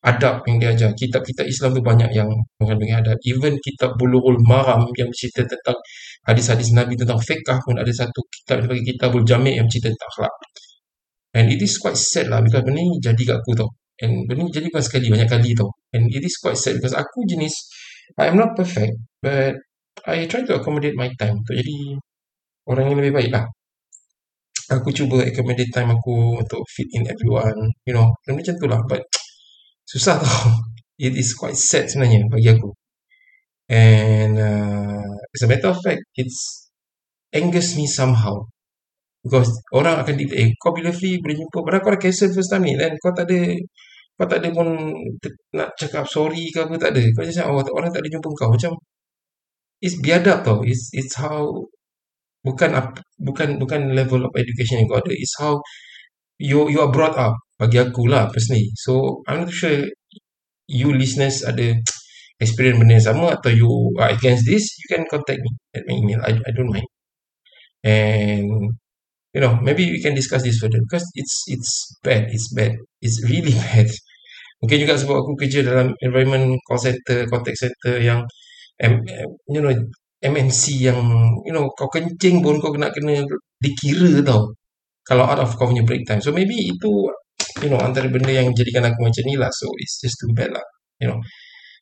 adab 0.00 0.40
yang 0.48 0.56
diajar. 0.60 0.90
Kitab-kitab 0.96 1.44
Islam 1.44 1.76
tu 1.76 1.82
banyak 1.84 2.10
yang 2.16 2.28
mengandungi 2.60 2.94
adab. 2.96 3.16
Even 3.28 3.56
kitab 3.60 3.96
Bulughul 4.00 4.40
Maram 4.44 4.88
yang 4.96 5.08
bercerita 5.12 5.44
tentang 5.44 5.76
hadis-hadis 6.24 6.72
Nabi 6.72 6.96
tentang 6.96 7.20
fiqah 7.20 7.60
pun 7.60 7.76
ada 7.76 7.92
satu 7.92 8.20
kitab 8.32 8.64
yang 8.64 8.68
bagi 8.72 8.84
kitabul 8.96 9.22
Jami' 9.24 9.60
yang 9.60 9.68
bercerita 9.68 9.92
tentang 9.92 10.10
akhlak. 10.16 10.34
And 11.30 11.46
it 11.52 11.60
is 11.62 11.78
quite 11.78 11.94
sad 11.94 12.26
lah 12.32 12.42
because 12.42 12.64
benda 12.66 12.80
ni 12.80 12.98
jadi 12.98 13.22
kat 13.22 13.36
aku 13.44 13.52
tau. 13.54 13.70
And 14.00 14.24
benda 14.26 14.48
ni 14.48 14.50
jadi 14.50 14.66
bukan 14.72 14.84
sekali, 14.84 15.06
banyak 15.12 15.28
kali 15.28 15.52
tau. 15.54 15.70
And 15.92 16.08
it 16.08 16.24
is 16.24 16.34
quite 16.40 16.56
sad 16.56 16.80
because 16.80 16.96
aku 16.96 17.22
jenis, 17.28 17.54
I 18.16 18.32
am 18.32 18.40
not 18.40 18.56
perfect 18.56 18.96
but 19.20 19.54
I 20.08 20.24
try 20.26 20.42
to 20.48 20.56
accommodate 20.56 20.96
my 20.96 21.12
time 21.20 21.44
untuk 21.44 21.54
jadi 21.60 22.00
orang 22.66 22.84
yang 22.88 22.98
lebih 23.04 23.14
baik 23.20 23.30
lah. 23.36 23.44
Aku 24.70 24.94
cuba 24.94 25.26
accommodate 25.26 25.70
time 25.74 25.92
aku 25.92 26.38
untuk 26.38 26.62
fit 26.70 26.86
in 26.94 27.02
everyone, 27.04 27.58
you 27.82 27.92
know, 27.92 28.06
macam 28.30 28.54
tu 28.54 28.66
lah. 28.70 28.80
But 28.86 29.02
susah 29.90 30.22
tau. 30.22 30.42
It 31.06 31.16
is 31.16 31.32
quite 31.32 31.56
sad 31.56 31.88
sebenarnya 31.88 32.28
bagi 32.28 32.48
aku. 32.52 32.70
And 33.70 34.34
uh, 34.36 35.10
as 35.32 35.42
a 35.42 35.48
matter 35.48 35.72
of 35.72 35.80
fact 35.80 36.02
it's 36.14 36.68
angers 37.32 37.74
me 37.74 37.88
somehow. 37.88 38.46
Because 39.24 39.48
orang 39.72 40.00
akan 40.00 40.14
dikata 40.16 40.36
eh 40.44 40.48
kau 40.60 40.72
bila 40.76 40.92
free 40.92 41.20
boleh 41.20 41.36
jumpa. 41.40 41.58
Padahal 41.64 41.82
kau 41.84 41.92
dah 41.96 42.00
cancel 42.00 42.28
first 42.32 42.52
time 42.52 42.68
ni 42.68 42.76
dan 42.76 42.92
kau 43.00 43.12
tak 43.16 43.28
ada 43.28 43.56
kau 44.16 44.28
tak 44.28 44.44
ada 44.44 44.48
pun 44.52 44.68
nak 45.56 45.72
cakap 45.80 46.04
sorry 46.04 46.52
ke 46.52 46.58
apa 46.60 46.74
tak 46.76 46.90
ada. 46.96 47.02
Kau 47.16 47.24
just 47.24 47.40
oh, 47.40 47.60
orang 47.76 47.90
tak 47.92 48.04
ada 48.04 48.08
jumpa 48.12 48.28
kau. 48.36 48.48
Macam 48.52 48.72
it's 49.80 49.96
biadab 50.04 50.44
tau. 50.44 50.60
It's, 50.64 50.92
it's 50.92 51.16
how 51.16 51.48
bukan 52.44 52.76
bukan 53.20 53.48
bukan 53.60 53.80
level 53.96 54.24
of 54.28 54.32
education 54.36 54.84
yang 54.84 54.88
kau 54.88 55.00
ada. 55.00 55.12
It's 55.12 55.36
how 55.40 55.60
you 56.36 56.68
you 56.72 56.80
are 56.84 56.92
brought 56.92 57.16
up 57.16 57.36
bagi 57.60 57.76
aku 57.76 58.08
lah 58.08 58.32
personally. 58.32 58.72
So 58.80 59.20
I'm 59.28 59.44
not 59.44 59.52
sure 59.52 59.84
you 60.64 60.88
listeners 60.96 61.44
ada 61.44 61.76
experience 62.40 62.80
benda 62.80 62.96
yang 62.96 63.04
sama 63.04 63.36
atau 63.36 63.52
you 63.52 63.68
are 64.00 64.08
against 64.16 64.48
this 64.48 64.64
you 64.80 64.88
can 64.88 65.04
contact 65.04 65.44
me 65.44 65.52
at 65.76 65.84
my 65.84 65.94
email. 66.00 66.20
I, 66.24 66.32
I 66.40 66.50
don't 66.56 66.72
mind. 66.72 66.88
And 67.84 68.48
you 69.36 69.40
know 69.44 69.60
maybe 69.60 69.92
we 69.92 70.00
can 70.00 70.16
discuss 70.16 70.40
this 70.40 70.56
further 70.56 70.80
because 70.80 71.04
it's 71.12 71.44
it's 71.52 72.00
bad. 72.00 72.32
It's 72.32 72.48
bad. 72.56 72.80
It's 73.04 73.20
really 73.28 73.52
bad. 73.68 73.92
Mungkin 74.64 74.76
juga 74.80 74.96
sebab 74.96 75.16
aku 75.20 75.32
kerja 75.36 75.60
dalam 75.64 75.92
environment 76.00 76.56
call 76.64 76.80
center 76.80 77.28
contact 77.28 77.60
center 77.60 78.00
yang 78.00 78.24
M, 78.80 79.04
you 79.52 79.60
know 79.60 79.72
MNC 80.20 80.84
yang 80.84 81.00
you 81.44 81.52
know 81.52 81.68
kau 81.76 81.88
kencing 81.92 82.40
pun 82.44 82.56
kau 82.60 82.72
kena 82.72 82.88
kena 82.92 83.24
dikira 83.60 84.20
tau. 84.24 84.52
Kalau 85.04 85.24
out 85.28 85.40
of 85.44 85.52
kau 85.56 85.68
punya 85.68 85.84
break 85.84 86.04
time. 86.08 86.20
So 86.24 86.32
maybe 86.32 86.56
itu 86.56 86.88
you 87.64 87.68
know 87.70 87.80
antara 87.80 88.06
benda 88.08 88.30
yang 88.30 88.50
jadikan 88.56 88.86
aku 88.86 88.98
macam 89.04 89.22
ni 89.26 89.34
lah. 89.36 89.50
So 89.52 89.66
it's 89.80 90.00
just 90.00 90.16
too 90.20 90.32
bad 90.36 90.52
lah 90.52 90.64
you 91.00 91.08
know. 91.08 91.18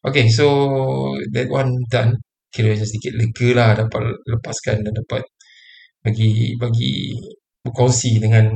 Okay 0.07 0.31
so 0.31 0.47
that 1.35 1.49
one 1.51 1.73
done. 1.91 2.17
Kira 2.49 2.73
macam 2.73 2.89
sedikit 2.89 3.13
lega 3.21 3.49
lah 3.53 3.69
dapat 3.77 4.03
lepaskan 4.25 4.81
dan 4.81 4.93
dapat 4.97 5.21
bagi 6.01 6.57
bagi 6.57 7.13
berkongsi 7.61 8.17
dengan 8.17 8.49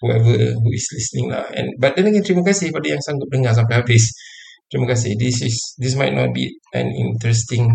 whoever 0.00 0.32
who 0.56 0.68
is 0.72 0.88
listening 0.96 1.28
lah. 1.28 1.44
And 1.52 1.76
but 1.76 1.92
then 1.92 2.08
again 2.08 2.24
terima 2.24 2.40
kasih 2.40 2.72
pada 2.72 2.88
yang 2.88 3.02
sanggup 3.04 3.28
dengar 3.28 3.52
sampai 3.52 3.84
habis. 3.84 4.16
Terima 4.72 4.88
kasih. 4.88 5.12
This 5.20 5.44
is 5.44 5.76
this 5.76 5.92
might 5.92 6.16
not 6.16 6.32
be 6.32 6.48
an 6.72 6.88
interesting 6.88 7.68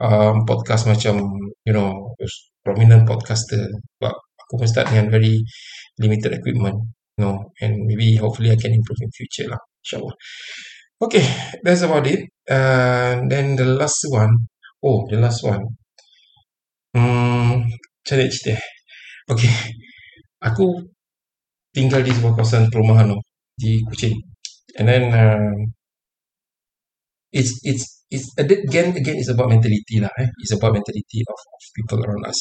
um, 0.00 0.46
podcast 0.48 0.88
macam 0.88 1.20
you 1.66 1.74
know 1.74 2.16
prominent 2.64 3.04
podcaster 3.04 3.68
but 4.00 4.16
aku 4.16 4.60
pun 4.60 4.68
start 4.68 4.88
dengan 4.92 5.12
very 5.12 5.40
limited 6.00 6.40
equipment 6.40 6.76
know 7.20 7.52
and 7.60 7.84
maybe 7.84 8.16
hopefully 8.16 8.50
I 8.50 8.56
can 8.56 8.72
improve 8.72 9.00
in 9.04 9.12
future 9.12 9.46
lah 9.52 9.60
insyaAllah. 9.84 10.16
Okay 11.04 11.24
that's 11.62 11.84
about 11.84 12.08
it. 12.08 12.24
Uh, 12.48 13.20
then 13.28 13.54
the 13.60 13.68
last 13.76 14.00
one. 14.08 14.48
Oh 14.82 15.04
the 15.12 15.20
last 15.20 15.44
one. 15.44 15.62
Hmm 16.96 17.68
mana 18.10 18.26
cerita 18.26 18.58
okay 19.30 19.52
aku 20.42 20.82
tinggal 21.70 22.02
di 22.02 22.10
sebuah 22.10 22.34
kawasan 22.34 22.66
perumahan 22.72 23.14
tu 23.14 23.18
di 23.54 23.78
Kuching. 23.86 24.16
And 24.78 24.86
then 24.90 25.04
uh, 25.14 25.54
it's 27.30 27.62
it's 27.62 28.02
it's 28.10 28.26
again 28.38 28.96
again 28.98 29.18
it's 29.18 29.30
about 29.30 29.50
mentality 29.54 30.02
lah 30.02 30.10
eh. 30.18 30.28
It's 30.42 30.54
about 30.54 30.74
mentality 30.74 31.22
of, 31.26 31.38
of 31.38 31.62
people 31.78 31.98
around 32.02 32.26
us. 32.26 32.38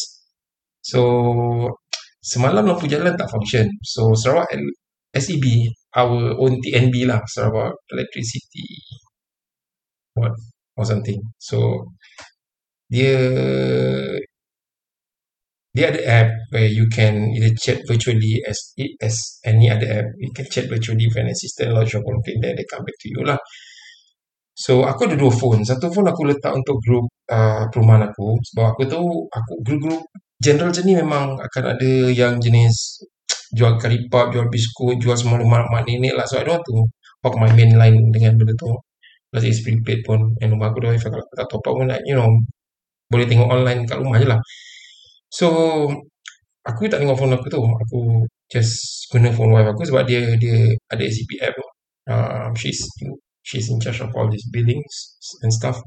So 0.82 1.78
semalam 2.20 2.68
lampu 2.68 2.86
jalan 2.88 3.16
tak 3.16 3.30
function. 3.32 3.68
So 3.84 4.14
Sarawak 4.16 4.52
SEB 5.16 5.46
our 5.98 6.38
own 6.38 6.62
TNB 6.62 7.10
lah 7.10 7.20
Sarawak 7.26 7.74
Electricity 7.90 8.68
what 10.14 10.36
or 10.78 10.86
something. 10.86 11.20
So 11.40 11.90
dia 12.90 13.16
dia 15.70 15.86
ada 15.94 16.02
app 16.04 16.30
where 16.52 16.66
you 16.66 16.90
can 16.90 17.30
either 17.38 17.54
chat 17.56 17.80
virtually 17.86 18.42
as 18.44 18.58
as 19.00 19.16
any 19.46 19.70
other 19.70 19.88
app. 19.88 20.08
You 20.20 20.32
can 20.36 20.46
chat 20.52 20.68
virtually 20.68 21.08
with 21.08 21.20
an 21.22 21.32
assistant 21.32 21.72
lodge 21.72 21.94
your 21.94 22.04
complaint 22.04 22.42
then 22.44 22.54
they 22.58 22.66
come 22.68 22.84
back 22.84 22.98
to 23.00 23.08
you 23.08 23.22
lah. 23.24 23.40
So 24.60 24.84
aku 24.84 25.08
ada 25.08 25.16
dua 25.16 25.32
phone. 25.32 25.64
Satu 25.64 25.88
phone 25.88 26.12
aku 26.12 26.28
letak 26.28 26.52
untuk 26.52 26.84
group 26.84 27.08
uh, 27.32 27.64
perumahan 27.72 28.12
aku. 28.12 28.36
Sebab 28.52 28.66
aku 28.76 28.84
tahu 28.92 29.08
aku 29.32 29.54
group-group 29.64 30.04
general 30.40 30.72
ni 30.72 30.94
memang 30.96 31.36
akan 31.38 31.64
ada 31.76 31.92
yang 32.12 32.40
jenis 32.40 33.04
jual 33.54 33.76
karipap, 33.82 34.32
jual 34.34 34.48
biskut, 34.48 34.96
jual 35.02 35.16
semua 35.18 35.42
rumah 35.42 35.66
mak 35.68 35.84
nenek 35.88 36.14
lah. 36.16 36.26
So 36.30 36.40
I 36.40 36.46
don't 36.46 36.62
want 36.62 36.66
to 36.70 36.76
hook 37.24 37.36
my 37.42 37.52
main 37.58 37.76
line 37.76 37.98
dengan 38.14 38.38
benda 38.40 38.54
tu. 38.56 38.72
Plus 39.30 39.44
it's 39.46 39.62
prepaid 39.66 40.02
pun. 40.08 40.34
And 40.42 40.56
rumah 40.56 40.72
aku 40.72 40.82
dah 40.84 40.90
wifi 40.96 41.10
kalau 41.10 41.26
tak 41.38 41.48
top 41.50 41.66
up 41.68 41.74
pun 41.78 41.88
like, 41.90 42.02
you 42.06 42.16
know, 42.18 42.30
boleh 43.12 43.26
tengok 43.30 43.50
online 43.50 43.86
kat 43.90 43.98
rumah 44.02 44.18
je 44.22 44.28
lah. 44.30 44.40
So, 45.30 45.48
aku 46.66 46.90
tak 46.90 47.02
tengok 47.02 47.18
phone 47.18 47.34
aku 47.38 47.48
tu. 47.50 47.62
Aku 47.62 48.00
just 48.50 49.06
guna 49.14 49.30
phone 49.34 49.54
wifi 49.54 49.70
aku 49.74 49.84
sebab 49.86 50.04
dia 50.10 50.22
dia 50.38 50.74
ada 50.90 51.04
tu. 51.54 51.66
Uh, 52.10 52.50
she's 52.58 52.82
she's 53.46 53.70
in 53.70 53.78
charge 53.82 54.02
of 54.02 54.10
all 54.18 54.30
these 54.30 54.46
buildings 54.50 54.94
and 55.46 55.54
stuff. 55.54 55.78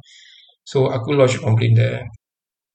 So 0.64 0.86
aku 0.90 1.14
lodge 1.18 1.38
a 1.38 1.40
complaint 1.42 1.74
there. 1.78 2.02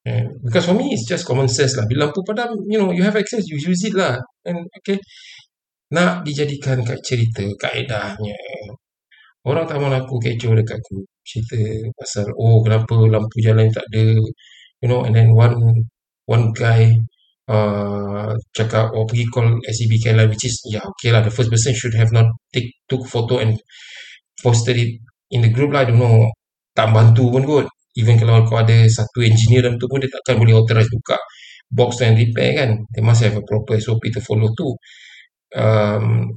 And 0.08 0.40
because 0.44 0.66
for 0.68 0.76
me, 0.80 0.96
it's 0.96 1.04
just 1.04 1.28
common 1.28 1.52
sense 1.52 1.76
lah. 1.76 1.84
Bila 1.90 2.08
lampu 2.08 2.24
padam, 2.24 2.56
you 2.72 2.80
know, 2.80 2.96
you 2.96 3.04
have 3.04 3.18
access, 3.20 3.44
you 3.52 3.60
use 3.60 3.84
it 3.84 3.92
lah. 3.92 4.16
And 4.48 4.64
okay, 4.80 4.98
nak 5.92 6.24
dijadikan 6.24 6.80
kat 6.88 7.00
cerita 7.04 7.44
kaedahnya. 7.60 8.38
Orang 9.48 9.68
tak 9.68 9.80
mahu 9.80 9.92
aku 9.92 10.16
kecoh 10.24 10.56
dekat 10.56 10.80
aku. 10.80 11.04
Cerita 11.28 11.60
pasal, 12.00 12.28
oh 12.40 12.64
kenapa 12.64 12.96
lampu 13.08 13.38
jalan 13.44 13.68
tak 13.68 13.84
ada. 13.92 14.16
You 14.80 14.88
know, 14.88 15.04
and 15.04 15.16
then 15.16 15.36
one 15.36 15.60
one 16.28 16.56
guy 16.56 16.96
uh, 17.52 18.32
cakap, 18.56 18.92
oh 18.96 19.04
pergi 19.10 19.28
call 19.28 19.60
SCB 19.64 20.04
Kailan, 20.04 20.32
which 20.32 20.48
is, 20.48 20.56
yeah, 20.72 20.84
okay 20.84 21.12
lah, 21.12 21.24
the 21.24 21.34
first 21.34 21.52
person 21.52 21.76
should 21.76 21.96
have 22.00 22.12
not 22.16 22.28
take 22.54 22.72
took 22.88 23.04
photo 23.08 23.40
and 23.44 23.60
posted 24.44 24.78
it 24.78 24.92
in 25.32 25.42
the 25.44 25.52
group 25.52 25.74
lah 25.74 25.84
I 25.84 25.92
don't 25.92 26.00
know 26.00 26.30
tak 26.78 26.94
bantu 26.94 27.34
pun 27.34 27.44
kot 27.44 27.66
even 27.98 28.16
kalau 28.22 28.46
kau 28.46 28.62
ada 28.62 28.86
satu 28.86 29.26
engineer 29.26 29.66
dalam 29.66 29.82
tu 29.82 29.90
pun 29.90 30.00
dia 30.00 30.10
takkan 30.14 30.38
boleh 30.38 30.54
authorize 30.54 30.90
buka 30.94 31.18
box 31.74 32.00
and 32.06 32.16
repair 32.16 32.52
kan. 32.64 32.72
They 32.94 33.04
must 33.04 33.26
have 33.26 33.36
a 33.36 33.44
proper 33.44 33.76
SOP 33.82 34.08
to 34.14 34.22
follow 34.24 34.54
tu 34.56 34.78
um, 35.58 36.32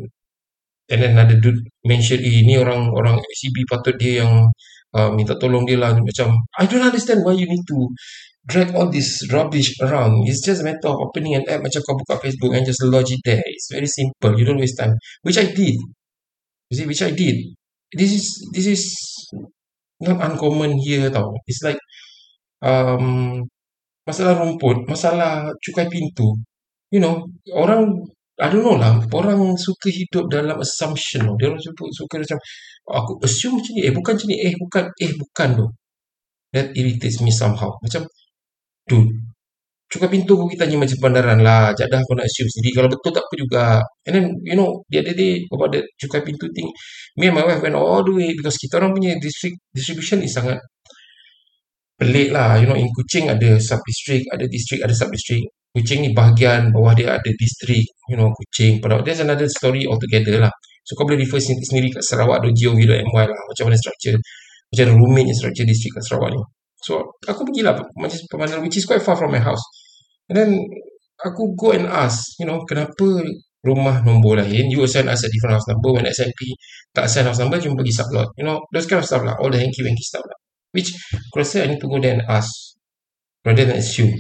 and 0.90 0.98
then 0.98 1.14
ada 1.14 1.38
dude 1.38 1.60
mention 1.86 2.18
eh 2.18 2.42
ni 2.42 2.58
orang 2.58 2.90
orang 2.90 3.20
CB 3.22 3.56
patut 3.70 3.94
dia 4.00 4.26
yang 4.26 4.48
uh, 4.94 5.10
minta 5.14 5.38
tolong 5.38 5.66
dia 5.68 5.78
lah. 5.78 5.94
Macam 5.94 6.34
I 6.58 6.66
don't 6.66 6.82
understand 6.82 7.22
why 7.22 7.34
you 7.38 7.46
need 7.46 7.64
to 7.70 7.78
drag 8.46 8.74
all 8.74 8.90
this 8.90 9.22
rubbish 9.30 9.78
around. 9.84 10.26
It's 10.26 10.42
just 10.42 10.62
a 10.62 10.66
matter 10.66 10.90
of 10.90 10.98
opening 10.98 11.38
an 11.38 11.44
app. 11.46 11.62
Macam 11.62 11.80
kau 11.86 11.94
buka 11.94 12.18
Facebook 12.18 12.56
and 12.56 12.66
just 12.66 12.82
lodge 12.86 13.14
it 13.14 13.22
there. 13.22 13.42
It's 13.44 13.70
very 13.70 13.86
simple. 13.86 14.34
You 14.34 14.44
don't 14.48 14.58
waste 14.58 14.78
time. 14.78 14.96
Which 15.22 15.38
I 15.38 15.50
did. 15.52 15.78
You 16.70 16.74
see 16.74 16.86
which 16.86 17.02
I 17.02 17.14
did. 17.14 17.54
This 17.90 18.14
is 18.14 18.24
this 18.54 18.66
is 18.66 18.82
not 20.00 20.18
uncommon 20.24 20.76
here 20.80 21.08
tau. 21.12 21.32
It's 21.46 21.62
like 21.64 21.78
um, 22.64 23.44
masalah 24.08 24.40
rumput 24.40 24.88
masalah 24.88 25.52
cukai 25.62 25.86
pintu. 25.92 26.36
You 26.90 27.00
know 27.04 27.28
orang 27.54 28.08
I 28.40 28.48
don't 28.48 28.64
know 28.64 28.76
lah 28.80 28.98
orang 29.12 29.54
suka 29.60 29.92
hidup 29.92 30.32
dalam 30.32 30.56
assumption 30.64 31.28
dia 31.36 31.52
orang 31.52 31.60
suka, 31.60 31.84
suka 31.92 32.14
macam 32.24 32.38
aku 32.88 33.12
assume 33.22 33.60
macam 33.60 33.72
ni 33.76 33.82
eh 33.86 33.92
bukan 33.92 34.12
macam 34.16 34.28
ni 34.32 34.36
eh 34.40 34.54
bukan 34.56 34.84
eh 34.96 35.12
bukan 35.14 35.48
tu 35.60 35.66
that 36.54 36.68
irritates 36.74 37.20
me 37.22 37.30
somehow. 37.30 37.70
Macam 37.84 38.08
dude 38.88 39.29
cukai 39.90 40.06
pintu 40.06 40.38
pun 40.38 40.46
kita 40.46 40.70
macam 40.70 40.98
bandaran 41.02 41.38
lah. 41.42 41.74
Jadah 41.74 41.98
kau 42.06 42.14
nak 42.14 42.24
assume 42.24 42.46
sendiri. 42.46 42.72
Kalau 42.78 42.88
betul 42.88 43.10
tak 43.10 43.24
apa 43.26 43.34
juga. 43.34 43.64
And 44.06 44.12
then 44.14 44.24
you 44.46 44.54
know 44.54 44.86
the 44.86 45.02
other 45.02 45.14
day 45.18 45.42
about 45.50 45.74
the 45.74 45.82
cukai 45.98 46.22
pintu 46.22 46.46
thing. 46.54 46.70
Me 47.18 47.28
and 47.28 47.34
my 47.34 47.42
wife 47.42 47.58
went 47.58 47.74
all 47.74 48.06
the 48.06 48.14
way 48.14 48.30
because 48.38 48.54
kita 48.54 48.78
orang 48.78 48.94
punya 48.94 49.18
district 49.18 49.58
distribution 49.74 50.22
is 50.22 50.30
sangat 50.30 50.62
pelik 51.98 52.30
lah. 52.30 52.56
You 52.62 52.70
know 52.70 52.78
in 52.78 52.86
Kuching 52.94 53.26
ada 53.26 53.58
sub 53.58 53.82
district 53.82 54.30
ada 54.30 54.46
district 54.46 54.80
ada 54.86 54.94
sub 54.94 55.10
district 55.10 55.50
Kuching 55.74 56.06
ni 56.06 56.10
bahagian 56.14 56.70
bawah 56.70 56.94
dia 56.94 57.18
ada 57.18 57.30
district 57.34 57.90
you 58.06 58.14
know 58.14 58.30
Kuching. 58.30 58.78
Pada 58.78 59.02
there's 59.02 59.18
another 59.18 59.50
story 59.50 59.90
altogether 59.90 60.38
lah. 60.38 60.52
So 60.86 60.94
kau 60.94 61.02
boleh 61.02 61.26
refer 61.26 61.42
sendiri 61.42 61.90
kat 61.90 62.06
sarawak.gov.my 62.06 63.24
lah. 63.26 63.40
Macam 63.50 63.64
mana 63.66 63.76
structure 63.76 64.16
macam 64.70 64.84
mana 64.86 64.94
rumitnya 65.02 65.34
structure 65.34 65.66
district 65.66 65.98
kat 65.98 66.04
Sarawak 66.06 66.30
ni. 66.30 66.40
So 66.80 67.18
aku 67.26 67.42
pergi 67.44 67.60
lah 67.66 67.74
macam 67.76 68.18
pemandangan 68.30 68.62
which 68.64 68.78
is 68.78 68.86
quite 68.86 69.02
far 69.02 69.18
from 69.18 69.34
my 69.34 69.42
house. 69.42 69.60
And 70.30 70.36
then 70.38 70.50
aku 71.18 71.58
go 71.58 71.74
and 71.74 71.90
ask, 71.90 72.38
you 72.38 72.46
know, 72.46 72.62
kenapa 72.62 73.26
rumah 73.66 74.00
nombor 74.06 74.38
lain, 74.40 74.70
you 74.70 74.86
assign 74.86 75.10
us 75.10 75.26
a 75.26 75.28
different 75.28 75.58
house 75.58 75.66
number, 75.66 75.90
when 75.98 76.06
SMP 76.06 76.54
tak 76.94 77.10
assign 77.10 77.26
house 77.26 77.42
number, 77.42 77.58
cuma 77.58 77.74
pergi 77.82 77.98
sublot. 77.98 78.30
You 78.38 78.46
know, 78.46 78.62
those 78.70 78.86
kind 78.86 79.02
of 79.02 79.06
stuff 79.10 79.26
lah, 79.26 79.34
all 79.42 79.50
the 79.50 79.58
hanky-wanky 79.58 80.04
stuff 80.06 80.22
lah. 80.22 80.38
Which, 80.70 80.94
aku 80.94 81.42
rasa 81.42 81.66
I 81.66 81.74
need 81.74 81.82
to 81.82 81.90
go 81.90 81.98
there 81.98 82.14
and 82.14 82.22
ask, 82.30 82.78
rather 83.42 83.66
than 83.66 83.82
assume. 83.82 84.14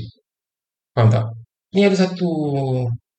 Faham 0.98 1.14
tak? 1.14 1.30
Ni 1.78 1.86
ada 1.86 1.94
satu 1.94 2.26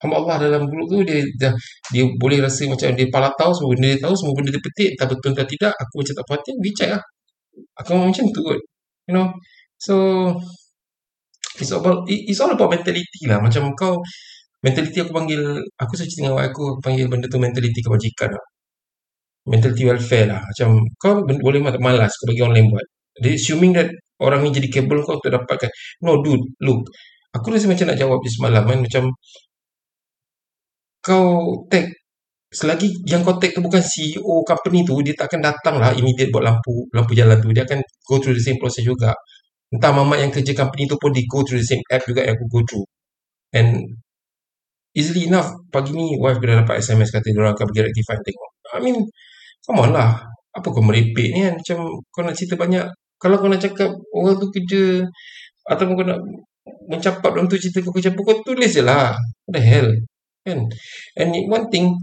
hamba 0.03 0.15
Allah 0.19 0.36
dalam 0.50 0.67
grup 0.67 0.89
tu 0.89 1.00
dia 1.05 1.21
dah 1.38 1.53
dia 1.93 2.03
boleh 2.17 2.41
rasa 2.41 2.65
macam 2.65 2.89
dia 2.98 3.07
pala 3.13 3.29
tahu 3.38 3.53
semua 3.53 3.69
benda 3.77 3.88
dia 3.93 4.01
tahu 4.01 4.13
semua 4.17 4.33
benda 4.33 4.50
dia 4.50 4.63
petik 4.65 4.89
entah 4.98 5.07
betul 5.07 5.29
entah 5.29 5.45
tidak 5.45 5.74
aku 5.77 5.93
macam 6.01 6.13
tak 6.17 6.25
puas 6.25 6.39
dia 6.41 6.74
check 6.74 6.89
lah 6.89 7.01
aku 7.77 7.89
macam 7.93 8.25
tu 8.33 8.41
kot 8.41 8.60
you 9.05 9.13
know 9.13 9.29
so 9.77 9.93
it's 11.60 11.72
about 11.74 12.08
it's 12.08 12.39
all 12.39 12.51
about 12.51 12.70
mentality 12.72 13.24
lah. 13.27 13.39
Macam 13.43 13.74
kau 13.75 14.00
mentality 14.63 14.98
aku 15.03 15.12
panggil 15.12 15.41
aku 15.81 15.93
suka 15.98 16.13
dengan 16.17 16.34
aku, 16.38 16.46
aku 16.48 16.63
panggil 16.86 17.05
benda 17.12 17.27
tu 17.27 17.39
mentality 17.41 17.79
kebajikan 17.84 18.29
lah. 18.36 18.46
Mentality 19.50 19.84
welfare 19.89 20.27
lah. 20.31 20.41
Macam 20.41 20.70
kau 21.01 21.13
boleh 21.25 21.60
malas 21.81 22.12
kau 22.20 22.25
bagi 22.29 22.41
orang 22.46 22.55
lain 22.62 22.67
buat. 22.74 22.88
They 23.22 23.36
assuming 23.36 23.74
that 23.77 23.89
orang 24.22 24.46
ni 24.46 24.50
jadi 24.55 24.70
kabel 24.70 25.03
kau 25.03 25.17
untuk 25.20 25.31
dapatkan. 25.34 25.70
No 26.05 26.22
dude 26.24 26.46
look. 26.63 26.88
Aku 27.36 27.48
rasa 27.53 27.65
macam 27.72 27.88
nak 27.89 27.98
jawab 28.00 28.20
dia 28.24 28.31
semalam 28.31 28.63
kan? 28.67 28.79
Macam 28.86 29.03
kau 31.01 31.25
tag 31.72 31.89
selagi 32.51 32.88
yang 33.08 33.24
kau 33.25 33.39
tag 33.41 33.51
tu 33.55 33.62
bukan 33.63 33.81
CEO 33.81 34.43
company 34.43 34.84
tu 34.84 35.00
dia 35.01 35.15
tak 35.15 35.31
akan 35.31 35.41
datang 35.50 35.75
lah 35.81 35.91
immediate 35.96 36.29
buat 36.34 36.43
lampu 36.46 36.86
lampu 36.93 37.13
jalan 37.17 37.38
tu. 37.41 37.50
Dia 37.55 37.63
akan 37.67 37.79
go 38.08 38.15
through 38.22 38.38
the 38.38 38.43
same 38.43 38.60
process 38.62 38.84
juga 38.86 39.15
entah 39.71 39.91
mamat 39.95 40.17
yang 40.27 40.31
kerja 40.35 40.51
company 40.51 40.83
tu 40.85 40.99
pun 40.99 41.15
dia 41.15 41.23
go 41.31 41.41
through 41.47 41.63
the 41.63 41.67
same 41.67 41.83
app 41.87 42.03
juga 42.03 42.27
yang 42.27 42.35
aku 42.35 42.45
go 42.51 42.59
through. 42.67 42.85
And 43.55 43.99
easily 44.91 45.31
enough 45.31 45.55
pagi 45.71 45.95
ni 45.95 46.19
wife 46.19 46.39
dah 46.43 46.63
dapat 46.63 46.83
SMS 46.83 47.09
kata 47.15 47.31
dia 47.31 47.39
orang 47.39 47.55
akan 47.55 47.65
pergi 47.71 47.81
rectify 47.87 48.15
tengok 48.19 48.49
I 48.75 48.79
mean 48.83 48.97
come 49.63 49.79
on 49.83 49.91
lah. 49.95 50.19
Apa 50.51 50.67
kau 50.67 50.83
merepek 50.83 51.31
ni 51.31 51.47
kan? 51.47 51.55
Macam 51.55 51.77
kau 52.11 52.21
nak 52.27 52.35
cerita 52.35 52.59
banyak. 52.59 52.83
Kalau 53.15 53.39
kau 53.39 53.47
nak 53.47 53.63
cakap 53.63 53.91
orang 54.11 54.35
tu 54.35 54.47
kerja 54.51 55.07
ataupun 55.71 55.93
kau 55.95 56.07
nak 56.07 56.19
mencapap 56.91 57.31
dalam 57.31 57.47
tu 57.47 57.55
cerita 57.55 57.79
kau 57.79 57.95
kerja 57.95 58.11
apa 58.11 58.19
kau 58.19 58.35
tulis 58.43 58.71
je 58.71 58.83
lah. 58.83 59.15
What 59.47 59.51
the 59.55 59.61
hell? 59.63 59.87
Kan? 60.43 60.67
And 61.15 61.29
one 61.47 61.71
thing 61.71 61.95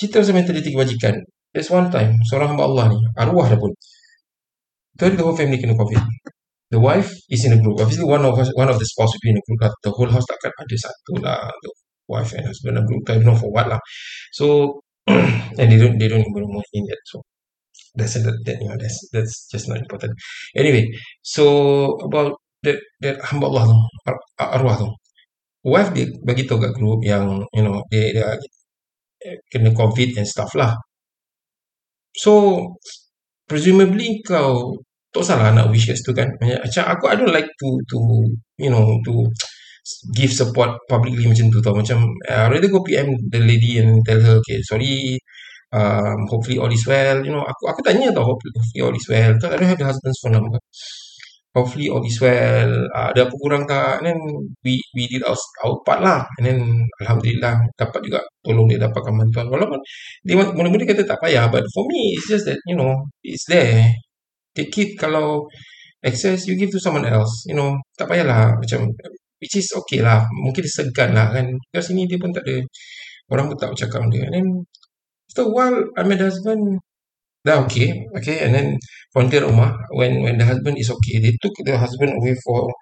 cerita 0.00 0.24
pasal 0.24 0.36
mentality 0.36 0.72
kebajikan. 0.72 1.20
There's 1.52 1.68
one 1.68 1.92
time 1.92 2.16
seorang 2.28 2.56
hamba 2.56 2.64
Allah 2.64 2.84
ni 2.96 2.98
arwah 3.20 3.46
dah 3.52 3.58
pun. 3.60 3.72
Tadi 4.96 5.18
the 5.18 5.24
whole 5.26 5.36
family 5.36 5.58
kena 5.60 5.76
covid 5.76 5.98
the 6.74 6.80
wife 6.80 7.10
is 7.30 7.46
in 7.46 7.52
a 7.54 7.62
group. 7.62 7.78
Obviously 7.80 8.04
one 8.04 8.24
of 8.26 8.34
one 8.58 8.68
of 8.68 8.78
the 8.82 8.86
spouse 8.92 9.14
will 9.14 9.22
be 9.22 9.30
in 9.30 9.38
a 9.38 9.44
group 9.46 9.72
the 9.86 9.90
whole 9.94 10.10
house 10.10 10.26
takkan 10.26 10.50
ada 10.58 10.74
satu 10.74 11.12
lah. 11.22 11.46
The 11.62 11.70
wife 12.10 12.34
and 12.34 12.50
husband 12.50 12.78
a 12.78 12.82
group 12.82 13.06
I 13.06 13.22
don't 13.22 13.30
know 13.30 13.38
for 13.38 13.54
what 13.54 13.70
lah. 13.70 13.78
So 14.34 14.82
and 15.06 15.66
they 15.70 15.78
don't 15.78 15.94
they 16.02 16.10
don't 16.10 16.26
even 16.26 16.44
know 16.50 16.64
him 16.74 16.84
yet. 16.90 17.02
So 17.06 17.22
that's 17.94 18.18
that, 18.18 18.34
that 18.42 18.56
you 18.58 18.66
know 18.66 18.74
that's 18.74 18.98
that's 19.14 19.46
just 19.46 19.70
not 19.70 19.78
important. 19.78 20.18
Anyway 20.58 20.90
so 21.22 21.94
about 22.02 22.42
that 22.66 22.82
that 23.06 23.22
hamba 23.22 23.46
Allah 23.46 23.70
tu 23.70 23.78
arwah 24.42 24.74
tu. 24.82 24.90
Wife 25.62 25.94
dia 25.94 26.10
bagi 26.26 26.44
tahu 26.44 26.58
kat 26.58 26.74
group 26.74 27.06
yang 27.06 27.46
you 27.54 27.62
know 27.62 27.86
dia, 27.86 28.10
dia 28.10 28.26
kena 29.48 29.70
covid 29.70 30.18
and 30.18 30.26
stuff 30.26 30.52
lah. 30.58 30.74
So 32.18 32.32
presumably 33.48 34.20
kau 34.26 34.76
tak 35.14 35.22
salah 35.22 35.54
nak 35.54 35.70
wish 35.70 35.86
kat 35.86 35.94
situ 35.94 36.10
kan. 36.10 36.26
Macam 36.42 36.82
aku 36.90 37.04
I 37.06 37.14
don't 37.14 37.30
like 37.30 37.46
to 37.46 37.68
to 37.86 37.98
you 38.58 38.70
know 38.70 38.98
to 39.06 39.30
give 40.18 40.32
support 40.34 40.74
publicly 40.90 41.30
macam 41.30 41.46
tu 41.54 41.62
tau. 41.62 41.70
Macam 41.70 42.02
uh, 42.26 42.46
rather 42.50 42.66
go 42.66 42.82
PM 42.82 43.14
the 43.30 43.38
lady 43.38 43.78
and 43.78 44.02
tell 44.02 44.18
her 44.18 44.42
okay 44.42 44.58
sorry 44.66 45.14
um, 45.70 46.18
hopefully 46.26 46.58
all 46.58 46.72
is 46.72 46.82
well. 46.90 47.22
You 47.22 47.30
know 47.30 47.46
aku 47.46 47.70
aku 47.70 47.80
tanya 47.86 48.10
tau 48.10 48.26
hopefully, 48.26 48.58
hopefully 48.58 48.82
all 48.82 48.96
is 48.98 49.06
well. 49.06 49.32
Don't 49.38 49.62
have 49.62 49.78
the 49.78 49.86
husband's 49.86 50.18
phone 50.18 50.34
number. 50.34 50.58
Hopefully 51.54 51.86
all 51.86 52.02
is 52.02 52.18
well. 52.18 52.72
Uh, 52.90 53.14
ada 53.14 53.30
apa 53.30 53.34
kurang 53.38 53.62
tak? 53.70 54.02
And 54.02 54.10
then 54.10 54.18
we 54.66 54.82
we 54.98 55.06
did 55.06 55.22
our, 55.22 55.38
our 55.62 55.78
part 55.86 56.02
lah. 56.02 56.26
And 56.42 56.44
then 56.50 56.58
Alhamdulillah 56.98 57.62
dapat 57.78 58.02
juga 58.02 58.18
tolong 58.42 58.66
dia 58.66 58.82
dapatkan 58.82 59.14
bantuan. 59.14 59.46
Walaupun 59.46 59.78
dia 60.26 60.34
mula-mula 60.34 60.82
kata 60.82 61.06
tak 61.06 61.22
payah 61.22 61.46
but 61.46 61.62
for 61.70 61.86
me 61.86 62.18
it's 62.18 62.26
just 62.26 62.50
that 62.50 62.58
you 62.66 62.74
know 62.74 62.98
it's 63.22 63.46
there 63.46 63.86
take 64.54 64.74
it 64.80 64.90
kalau 64.96 65.44
access 66.00 66.46
you 66.48 66.54
give 66.54 66.70
to 66.70 66.80
someone 66.80 67.04
else 67.04 67.44
you 67.50 67.56
know 67.58 67.74
tak 67.98 68.06
payahlah 68.08 68.54
macam 68.56 68.88
which 69.44 69.60
is 69.60 69.68
okay 69.76 70.00
lah. 70.00 70.24
Mungkin 70.32 70.64
dia 70.64 70.72
segan 70.72 71.12
lah 71.12 71.28
kan. 71.28 71.44
Kat 71.68 71.84
sini 71.84 72.08
dia 72.08 72.16
pun 72.16 72.32
tak 72.32 72.48
ada 72.48 72.64
orang 73.28 73.52
pun 73.52 73.56
tak 73.60 73.76
bercakap 73.76 74.08
dia. 74.08 74.24
And 74.24 74.32
then 74.32 74.46
after 75.28 75.44
a 75.44 75.52
while 75.52 75.78
I 76.00 76.02
met 76.08 76.16
the 76.16 76.32
husband 76.32 76.80
dah 77.44 77.60
okay 77.68 78.08
okay. 78.16 78.40
And 78.48 78.56
then 78.56 78.66
volunteer 79.12 79.44
rumah 79.44 79.76
when 79.92 80.24
when 80.24 80.40
the 80.40 80.48
husband 80.48 80.80
is 80.80 80.88
okay 80.88 81.20
they 81.20 81.36
took 81.36 81.52
the 81.60 81.76
husband 81.76 82.16
away 82.16 82.32
for 82.40 82.72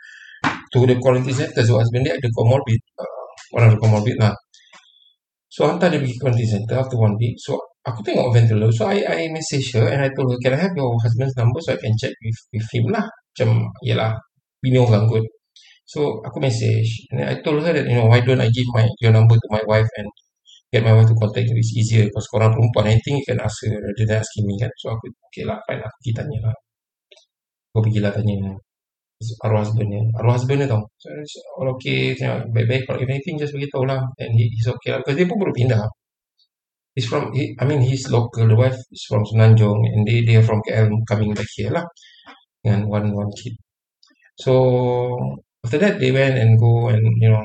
to 0.47 0.79
the 0.87 0.97
quarantine 1.03 1.35
center 1.35 1.67
so 1.67 1.83
husband 1.83 2.07
dia 2.07 2.15
ada 2.15 2.29
comorbid 2.31 2.81
uh, 3.03 3.27
orang 3.59 3.75
ada 3.75 3.79
comorbid 3.83 4.17
lah. 4.23 4.35
So 5.51 5.67
hantar 5.67 5.91
dia 5.91 5.99
pergi 5.99 6.17
quarantine 6.23 6.63
center 6.63 6.79
after 6.79 6.95
one 6.95 7.19
week. 7.19 7.35
So 7.43 7.59
aku 7.83 7.99
tengok 8.07 8.31
ventilator 8.31 8.71
so 8.71 8.85
I 8.87 9.03
I 9.03 9.21
message 9.35 9.75
her 9.75 9.87
and 9.91 10.01
I 10.07 10.11
told 10.15 10.31
her 10.31 10.39
can 10.39 10.55
I 10.55 10.61
have 10.67 10.75
your 10.79 10.95
husband's 11.03 11.35
number 11.35 11.59
so 11.63 11.75
I 11.75 11.79
can 11.83 11.95
check 11.99 12.15
with 12.23 12.39
with 12.55 12.67
him 12.71 12.85
lah? 12.95 13.05
Macam 13.07 13.49
yelah 13.83 14.15
bini 14.63 14.79
orang 14.79 15.11
kot 15.11 15.25
so 15.87 16.23
aku 16.23 16.39
message 16.39 17.11
and 17.11 17.27
I 17.27 17.43
told 17.43 17.63
her 17.67 17.73
that 17.75 17.85
you 17.87 17.97
know 17.99 18.07
why 18.07 18.23
don't 18.23 18.41
I 18.41 18.49
give 18.51 18.69
my 18.71 18.87
your 19.03 19.11
number 19.11 19.35
to 19.35 19.49
my 19.51 19.63
wife 19.67 19.89
and 19.99 20.09
get 20.73 20.87
my 20.87 20.95
wife 20.95 21.11
to 21.11 21.17
contact 21.19 21.47
you? 21.51 21.59
It's 21.59 21.75
easier 21.77 22.07
because 22.09 22.27
korang 22.33 22.55
perempuan 22.55 22.95
I 22.95 22.97
think 23.03 23.23
you 23.23 23.27
can 23.29 23.41
ask 23.43 23.59
her 23.67 23.75
rather 23.75 24.05
than 24.09 24.19
asking 24.23 24.45
me 24.49 24.55
kan. 24.63 24.71
So 24.81 24.95
aku 24.95 25.11
okay 25.29 25.45
lah 25.45 25.59
fine 25.67 25.83
lah 25.83 25.91
aku 25.91 25.99
pergi 26.01 26.13
tanya 26.17 26.39
lah. 26.49 26.57
Aku 27.75 27.79
pergi 27.85 28.01
lah 28.01 28.13
tanya 28.15 28.37
arwah 29.47 29.63
husband 29.63 29.87
ni 29.87 30.03
arwah 30.19 30.35
husband 30.35 30.59
ni 30.59 30.67
tau 30.67 30.83
so, 30.99 31.07
all 31.63 31.71
okay 31.79 32.11
baik-baik 32.51 32.83
kalau 32.91 32.99
anything 33.07 33.39
just 33.39 33.55
beritahu 33.55 33.87
lah. 33.87 34.01
And 34.19 34.31
he, 34.35 34.51
he's 34.51 34.67
okay 34.67 34.91
lah 34.95 34.99
because 35.03 35.15
dia 35.19 35.27
pun 35.31 35.39
baru 35.39 35.55
pindah 35.55 35.83
he's 36.95 37.07
from 37.09 37.33
he, 37.33 37.57
I 37.59 37.65
mean 37.65 37.81
he's 37.81 38.11
local. 38.11 38.47
The 38.49 38.57
wife 38.57 38.77
is 38.91 39.05
from 39.09 39.25
Senanjung 39.25 39.81
and 39.93 40.07
they 40.07 40.25
they 40.25 40.37
are 40.37 40.47
from 40.47 40.61
KL 40.67 40.91
coming 41.09 41.35
back 41.35 41.49
here 41.57 41.73
lah. 41.73 41.85
Dengan 42.63 42.87
one 42.89 43.09
one 43.17 43.33
kid. 43.33 43.57
So 44.39 44.53
after 45.65 45.79
that 45.79 45.99
they 45.99 46.13
went 46.13 46.37
and 46.39 46.59
go 46.61 46.89
and 46.89 47.03
you 47.21 47.31
know 47.31 47.43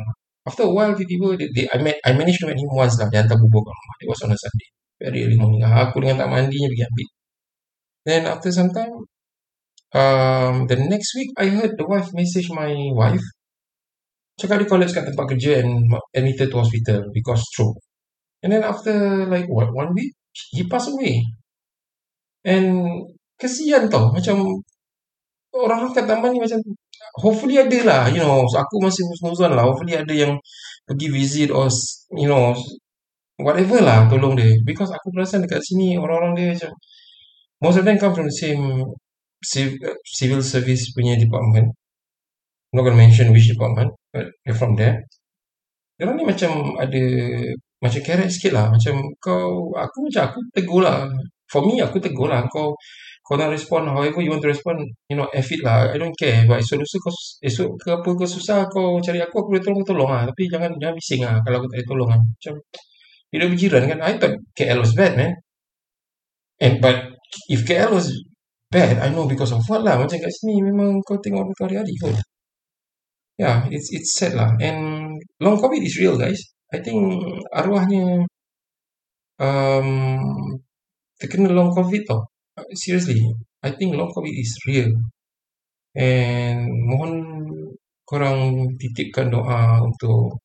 after 0.47 0.63
a 0.63 0.71
while 0.71 0.95
tiba-tiba 0.95 1.36
they, 1.39 1.49
they, 1.55 1.65
I, 1.71 1.77
met, 1.83 1.99
I 2.05 2.15
managed 2.15 2.39
to 2.39 2.47
meet 2.47 2.60
him 2.60 2.71
once 2.71 2.95
lah 2.99 3.12
dia 3.12 3.23
hantar 3.23 3.39
bubur 3.39 3.63
kat 3.67 3.75
rumah. 3.75 3.95
It 4.03 4.07
was 4.07 4.21
on 4.23 4.31
a 4.31 4.38
Sunday. 4.39 4.69
Very 4.97 5.19
early 5.27 5.38
morning. 5.38 5.62
Aku 5.63 5.99
dengan 5.99 6.25
tak 6.25 6.29
mandinya 6.31 6.67
pergi 6.71 6.86
ambil. 6.88 7.07
Then 8.07 8.21
after 8.27 8.49
some 8.51 8.71
time 8.71 8.95
um, 9.91 10.55
the 10.67 10.77
next 10.79 11.15
week 11.15 11.31
I 11.36 11.51
heard 11.51 11.75
the 11.75 11.88
wife 11.88 12.12
message 12.15 12.47
my 12.51 12.71
wife. 12.95 13.23
Cakap 14.38 14.62
dia 14.63 14.69
collapse 14.69 14.93
kat 14.93 15.10
tempat 15.10 15.25
kerja 15.33 15.65
and 15.65 15.89
admitted 16.13 16.53
to 16.53 16.62
hospital 16.62 17.10
because 17.10 17.41
stroke 17.41 17.81
and 18.43 18.50
then 18.54 18.63
after 18.63 19.26
like 19.30 19.47
what 19.50 19.69
one 19.73 19.93
week 19.97 20.13
he 20.54 20.63
passed 20.65 20.89
away. 20.91 21.21
And 22.45 23.04
kesian 23.38 23.89
tau 23.91 24.13
macam 24.13 24.39
orang-orang 25.54 25.93
kat 25.93 26.06
taman 26.06 26.32
ni 26.34 26.39
macam 26.41 26.60
hopefully 27.21 27.58
ada 27.58 27.80
lah 27.86 28.02
you 28.10 28.21
know 28.21 28.45
aku 28.45 28.76
masih 28.82 29.04
husnuzan 29.10 29.54
lah 29.58 29.65
hopefully 29.65 29.97
ada 29.97 30.13
yang 30.13 30.38
pergi 30.86 31.08
visit 31.10 31.50
or 31.54 31.67
you 32.13 32.30
know 32.30 32.54
whatever 33.41 33.82
lah 33.82 34.10
tolong 34.10 34.34
dia. 34.38 34.50
Because 34.65 34.89
aku 34.93 35.13
perasan 35.13 35.45
dekat 35.45 35.62
sini 35.65 35.97
orang-orang 35.97 36.34
dia 36.38 36.47
macam 36.54 36.71
most 37.62 37.78
of 37.82 37.86
them 37.86 37.97
come 37.97 38.13
from 38.13 38.28
the 38.30 38.38
same 38.38 38.86
civil 40.06 40.41
service 40.41 40.93
punya 40.93 41.17
department. 41.17 41.73
I'm 42.73 42.76
not 42.76 42.84
gonna 42.84 43.00
mention 43.00 43.32
which 43.32 43.50
department 43.50 43.93
but 44.13 44.30
they're 44.45 44.58
from 44.58 44.76
there. 44.76 45.06
Dia 45.97 46.13
ni 46.13 46.26
macam 46.26 46.78
ada 46.78 47.02
macam 47.83 48.01
carrot 48.01 48.29
sikit 48.33 48.51
lah. 48.57 48.65
Macam 48.73 48.95
kau 49.21 49.73
aku 49.77 49.97
macam 50.09 50.23
aku 50.33 50.39
tegur 50.55 50.81
lah. 50.81 51.05
For 51.51 51.61
me 51.63 51.79
aku 51.81 51.97
tegur 52.01 52.29
lah. 52.29 52.45
Kau 52.49 52.73
kau 53.27 53.35
nak 53.35 53.51
respond 53.51 53.91
however 53.91 54.23
you 54.23 54.31
want 54.31 54.39
to 54.39 54.47
respond 54.47 54.79
you 55.11 55.15
know 55.19 55.27
F 55.35 55.51
it 55.51 55.61
lah. 55.61 55.93
I 55.93 55.97
don't 56.01 56.15
care. 56.17 56.47
But 56.49 56.63
esok 56.63 56.81
lusa 56.81 56.97
kau 57.03 57.13
esok 57.43 57.69
ke 57.77 57.89
apa 57.93 58.09
ke 58.17 58.25
susah 58.25 58.65
kau 58.71 58.97
cari 59.03 59.19
aku 59.21 59.35
aku 59.45 59.49
boleh 59.53 59.63
tolong 59.63 59.77
kau 59.83 59.87
tolong 59.93 60.09
lah. 60.09 60.23
Tapi 60.25 60.41
jangan 60.49 60.71
jangan 60.81 60.95
bising 60.97 61.21
lah 61.21 61.35
kalau 61.45 61.57
aku 61.61 61.67
tak 61.69 61.77
boleh 61.77 61.87
tolong 61.91 62.09
lah. 62.13 62.21
Macam 62.21 62.53
dah 63.37 63.47
berjiran 63.53 63.83
kan? 63.85 63.99
I 64.01 64.13
thought 64.17 64.35
KL 64.57 64.79
was 64.81 64.93
bad 64.97 65.13
man. 65.19 65.31
And 66.57 66.81
but 66.81 66.97
if 67.53 67.61
KL 67.67 67.93
was 67.93 68.09
bad 68.73 68.97
I 68.97 69.13
know 69.13 69.29
because 69.29 69.53
of 69.53 69.61
what 69.69 69.85
lah. 69.85 70.01
Macam 70.01 70.17
kat 70.17 70.31
sini 70.33 70.65
memang 70.65 70.97
kau 71.05 71.21
tengok 71.21 71.45
aku 71.45 71.53
hari-hari 71.69 71.93
pun 72.01 72.15
yeah 73.37 73.69
it's 73.69 73.93
it's 73.93 74.17
sad 74.17 74.33
lah. 74.33 74.49
And 74.57 75.13
long 75.37 75.61
covid 75.61 75.77
is 75.85 75.93
real 76.01 76.17
guys 76.17 76.41
I 76.75 76.77
think 76.84 76.99
arwahnya 77.56 78.27
um, 79.39 79.89
terkena 81.19 81.49
long 81.56 81.71
covid 81.71 82.03
tau. 82.03 82.21
Seriously 82.75 83.23
I 83.63 83.71
think 83.77 83.95
long 83.95 84.12
covid 84.12 84.34
is 84.36 84.51
real. 84.67 84.91
And 85.97 86.67
mohon 86.89 87.12
korang 88.03 88.38
titipkan 88.80 89.32
doa 89.34 89.82
untuk 89.82 90.43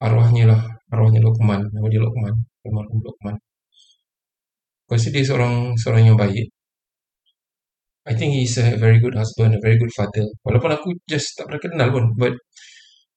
arwahnya 0.00 0.44
lah. 0.54 0.62
Arwahnya 0.94 1.20
Luqman 1.20 1.60
nama 1.74 1.86
dia 1.92 2.00
Luqman 2.00 2.32
Luqman 2.64 2.86
Luqman 3.04 3.36
Pasti 4.88 5.12
dia 5.12 5.20
seorang 5.20 5.76
seorang 5.76 6.02
yang 6.08 6.16
baik. 6.16 6.48
I 8.08 8.16
think 8.16 8.32
he's 8.32 8.56
a 8.56 8.72
very 8.80 8.96
good 9.04 9.12
husband, 9.12 9.52
a 9.52 9.60
very 9.60 9.76
good 9.76 9.92
father. 9.92 10.24
Walaupun 10.40 10.72
aku 10.72 10.96
just 11.04 11.36
tak 11.36 11.44
pernah 11.44 11.60
kenal 11.60 11.88
pun, 11.92 12.04
but 12.16 12.32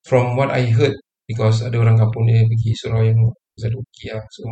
from 0.03 0.35
what 0.35 0.51
I 0.51 0.67
heard 0.67 0.91
because 1.29 1.63
ada 1.65 1.77
orang 1.77 1.97
kampung 1.99 2.27
dia 2.29 2.43
pergi 2.45 2.71
surau 2.77 3.01
yang 3.05 3.21
Zadoki 3.59 4.09
lah 4.09 4.23
so 4.31 4.47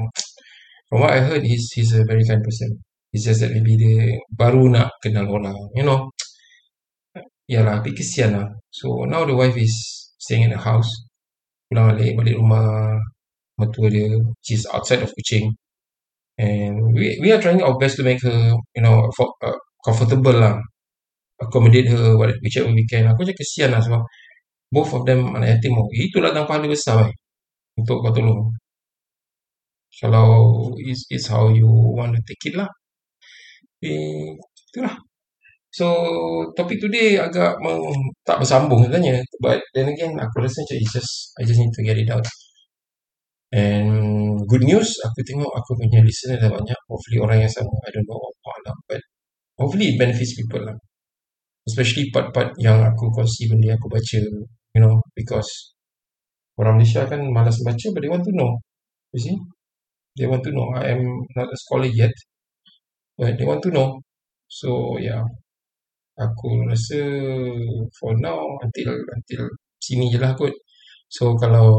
from 0.89 1.01
what 1.01 1.13
I 1.13 1.21
heard 1.21 1.43
he's 1.45 1.69
he's 1.71 1.93
a 1.93 2.03
very 2.03 2.25
kind 2.25 2.43
person. 2.43 2.81
It's 3.13 3.25
just 3.25 3.41
that 3.41 3.53
maybe 3.53 3.77
dia 3.77 4.17
baru 4.29 4.69
nak 4.69 4.97
kenal 5.01 5.29
orang 5.29 5.57
you 5.77 5.85
know. 5.85 6.09
Ya 7.49 7.65
lah 7.65 7.81
a 7.81 7.81
bit 7.81 7.97
kesian 7.97 8.37
lah. 8.37 8.45
So 8.69 9.05
now 9.09 9.25
the 9.25 9.33
wife 9.33 9.57
is 9.57 9.73
staying 10.21 10.49
in 10.49 10.53
the 10.53 10.61
house. 10.61 10.89
Pulang 11.69 11.93
balik 11.93 12.13
balik 12.17 12.35
rumah 12.37 12.97
mertua 13.57 13.89
dia 13.89 14.09
she's 14.45 14.65
outside 14.69 15.01
of 15.01 15.13
Kuching. 15.13 15.53
And 16.37 16.93
we 16.93 17.17
we 17.21 17.29
are 17.33 17.41
trying 17.41 17.61
our 17.65 17.77
best 17.81 17.97
to 17.97 18.03
make 18.05 18.21
her 18.21 18.53
you 18.77 18.81
know 18.81 19.09
for, 19.17 19.33
uh, 19.41 19.57
comfortable 19.85 20.37
lah. 20.37 20.57
Accommodate 21.41 21.89
her 21.89 22.17
whichever 22.17 22.69
we 22.69 22.85
can. 22.85 23.09
Aku 23.09 23.25
macam 23.25 23.37
kesian 23.37 23.73
lah 23.73 23.81
sebab 23.81 24.01
both 24.73 24.91
of 24.97 25.03
them 25.07 25.33
anak 25.35 25.57
yatim 25.57 25.73
oh 25.77 25.89
itu 25.93 26.17
ladang 26.21 26.45
pahala 26.49 26.67
besar 26.69 27.09
eh, 27.09 27.13
untuk 27.79 27.97
kau 28.03 28.13
tolong. 28.15 28.53
Kalau 29.99 30.29
it's, 30.79 31.03
it's 31.11 31.27
how 31.27 31.49
you 31.51 31.67
want 31.67 32.15
to 32.15 32.21
take 32.23 32.53
it 32.53 32.55
lah. 32.55 32.69
Eh, 33.83 34.35
itulah. 34.71 34.95
So 35.69 35.85
topik 36.57 36.81
today 36.81 37.21
agak 37.21 37.61
meng, 37.61 37.83
tak 38.27 38.41
bersambung 38.41 38.85
sebenarnya. 38.85 39.21
But 39.43 39.61
then 39.73 39.93
again 39.93 40.17
aku 40.17 40.41
rasa 40.45 40.65
macam 40.65 40.77
it's 40.81 40.93
just 40.95 41.11
I 41.39 41.45
just 41.45 41.59
need 41.61 41.73
to 41.77 41.83
get 41.85 41.97
it 41.97 42.09
out. 42.09 42.25
And 43.53 43.89
good 44.45 44.61
news 44.65 44.89
aku 45.05 45.19
tengok 45.25 45.49
aku 45.49 45.71
punya 45.77 45.99
listener 46.05 46.37
dah 46.41 46.49
banyak. 46.53 46.79
Hopefully 46.89 47.17
orang 47.21 47.37
yang 47.45 47.51
sama 47.51 47.73
I 47.85 47.89
don't 47.93 48.05
know 48.09 48.17
Allah 48.21 48.75
but 48.89 49.01
hopefully 49.57 49.93
it 49.93 49.97
benefits 50.01 50.33
people 50.37 50.61
lah. 50.61 50.77
Especially 51.69 52.09
part-part 52.13 52.57
yang 52.57 52.81
aku 52.81 53.13
kongsi 53.13 53.45
benda 53.51 53.77
aku 53.77 53.87
baca 53.93 54.19
you 54.75 54.81
know 54.81 55.01
because 55.15 55.73
orang 56.59 56.77
Malaysia 56.77 57.07
kan 57.07 57.23
malas 57.31 57.57
baca 57.63 57.87
but 57.95 58.01
they 58.03 58.11
want 58.11 58.25
to 58.25 58.33
know. 58.35 58.59
You 59.15 59.21
see? 59.21 59.37
They 60.19 60.27
want 60.27 60.43
to 60.43 60.51
know 60.51 60.69
I 60.75 60.93
am 60.93 61.01
not 61.33 61.47
a 61.47 61.57
scholar 61.57 61.87
yet 61.87 62.13
but 63.17 63.39
they 63.39 63.45
want 63.47 63.63
to 63.63 63.71
know. 63.71 64.03
So 64.49 64.99
yeah 64.99 65.23
aku 66.19 66.67
rasa 66.67 66.99
for 67.95 68.11
now 68.19 68.43
until 68.59 68.91
until 69.15 69.41
sini 69.79 70.11
je 70.11 70.19
lah 70.19 70.35
kot. 70.35 70.51
So 71.07 71.39
kalau 71.39 71.71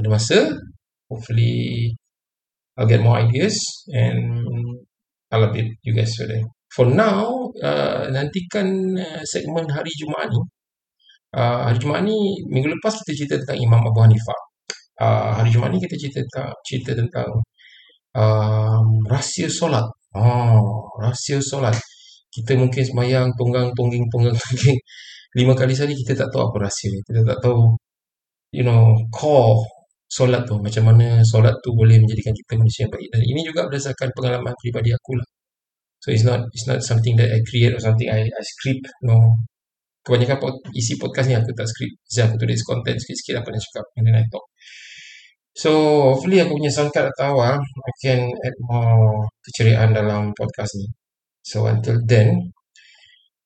ada 0.00 0.08
masa 0.08 0.48
hopefully 1.06 1.92
I'll 2.76 2.88
get 2.88 3.04
more 3.04 3.20
ideas 3.20 3.56
and 3.92 4.42
I'll 5.32 5.44
update 5.48 5.76
you 5.84 5.92
guys 5.92 6.16
further. 6.16 6.40
For 6.72 6.88
now 6.88 7.52
uh, 7.60 8.08
nantikan 8.12 8.96
uh, 8.96 9.22
segmen 9.24 9.68
hari 9.68 9.92
Jumaat 9.96 10.32
ni 10.32 10.40
uh, 11.36 11.58
hari 11.68 11.78
Jumaat 11.78 12.02
ni 12.08 12.16
minggu 12.48 12.68
lepas 12.80 12.96
kita 13.04 13.12
cerita 13.12 13.34
tentang 13.44 13.58
Imam 13.60 13.80
Abu 13.84 14.00
Hanifah. 14.00 14.40
Uh, 14.96 15.30
hari 15.38 15.52
Jumaat 15.52 15.76
ni 15.76 15.80
kita 15.84 15.94
cerita 16.00 16.18
tentang 16.24 16.48
cerita 16.64 16.90
tentang 16.96 17.30
um, 18.16 18.86
rahsia 19.06 19.48
solat. 19.52 19.86
Oh, 20.16 20.88
rahsia 20.98 21.38
solat. 21.44 21.76
Kita 22.32 22.56
mungkin 22.56 22.82
semayang 22.82 23.28
tunggang 23.36 23.68
tungging 23.76 24.08
tunggang 24.12 24.36
tungging 24.36 24.78
lima 25.38 25.52
kali 25.52 25.76
sehari 25.76 25.92
kita 25.92 26.16
tak 26.26 26.28
tahu 26.32 26.48
apa 26.52 26.56
rahsia. 26.68 26.92
Kita 27.04 27.20
tak 27.24 27.38
tahu 27.44 27.76
you 28.56 28.64
know 28.64 28.96
core 29.12 29.66
solat 30.06 30.46
tu 30.46 30.56
macam 30.62 30.82
mana 30.88 31.20
solat 31.26 31.54
tu 31.64 31.74
boleh 31.74 31.98
menjadikan 31.98 32.30
kita 32.30 32.52
manusia 32.54 32.86
yang 32.86 32.92
baik 32.94 33.08
dan 33.10 33.22
ini 33.26 33.40
juga 33.42 33.66
berdasarkan 33.66 34.08
pengalaman 34.14 34.54
pribadi 34.62 34.94
aku 34.94 35.18
lah 35.18 35.26
so 35.98 36.14
it's 36.14 36.22
not 36.22 36.40
it's 36.54 36.66
not 36.70 36.78
something 36.80 37.18
that 37.18 37.26
I 37.26 37.42
create 37.42 37.74
or 37.74 37.82
something 37.82 38.06
I 38.06 38.22
I 38.22 38.42
script 38.46 38.86
no 39.02 39.18
kebanyakan 40.06 40.38
pod, 40.38 40.54
isi 40.70 40.94
podcast 41.02 41.26
ni 41.26 41.34
aku 41.34 41.50
tak 41.50 41.66
script 41.66 41.98
saya 42.06 42.30
aku 42.30 42.38
tulis 42.38 42.62
content 42.62 42.94
sikit-sikit 43.02 43.42
apa 43.42 43.48
nak 43.50 43.62
cakap 43.66 43.84
and 43.98 44.04
then 44.06 44.14
I 44.22 44.24
talk. 44.30 44.46
So 45.56 45.70
hopefully 46.14 46.38
aku 46.38 46.54
punya 46.54 46.70
sound 46.70 46.94
card 46.94 47.10
atau 47.10 47.34
awal 47.34 47.58
I 47.58 47.92
can 47.98 48.20
add 48.46 48.56
more 48.70 49.26
keceriaan 49.42 49.90
dalam 49.98 50.30
podcast 50.38 50.78
ni. 50.78 50.86
So 51.42 51.66
until 51.66 51.98
then 52.06 52.54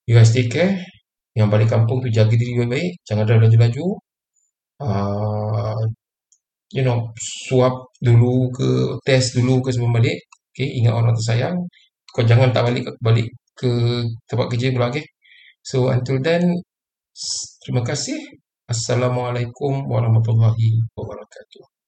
you 0.05 0.13
guys 0.13 0.37
take 0.37 0.53
care. 0.53 0.77
Yang 1.33 1.49
balik 1.49 1.69
kampung 1.73 2.05
tu 2.05 2.13
jaga 2.13 2.35
diri 2.35 2.53
baik-baik. 2.61 2.93
Jangan 3.09 3.25
dah 3.25 3.39
laju-laju. 3.41 3.87
Uh, 4.81 5.81
you 6.77 6.83
know 6.85 7.09
suap 7.49 7.89
dulu 8.05 8.53
ke 8.53 8.69
test 9.07 9.39
dulu 9.39 9.65
ke 9.65 9.73
sebelum 9.73 9.97
balik. 9.97 10.19
Okay 10.53 10.69
ingat 10.77 10.93
orang 10.93 11.17
tersayang. 11.17 11.57
Kau 12.13 12.27
jangan 12.27 12.53
tak 12.53 12.69
balik 12.69 12.85
balik 13.01 13.33
ke 13.57 13.71
tempat 14.29 14.47
kerja 14.53 14.75
pula 14.77 14.93
okay 14.93 15.07
So 15.61 15.93
until 15.93 16.19
then, 16.25 16.61
terima 17.65 17.83
kasih. 17.85 18.17
Assalamualaikum 18.71 19.91
warahmatullahi 19.91 20.87
wabarakatuh. 20.95 21.80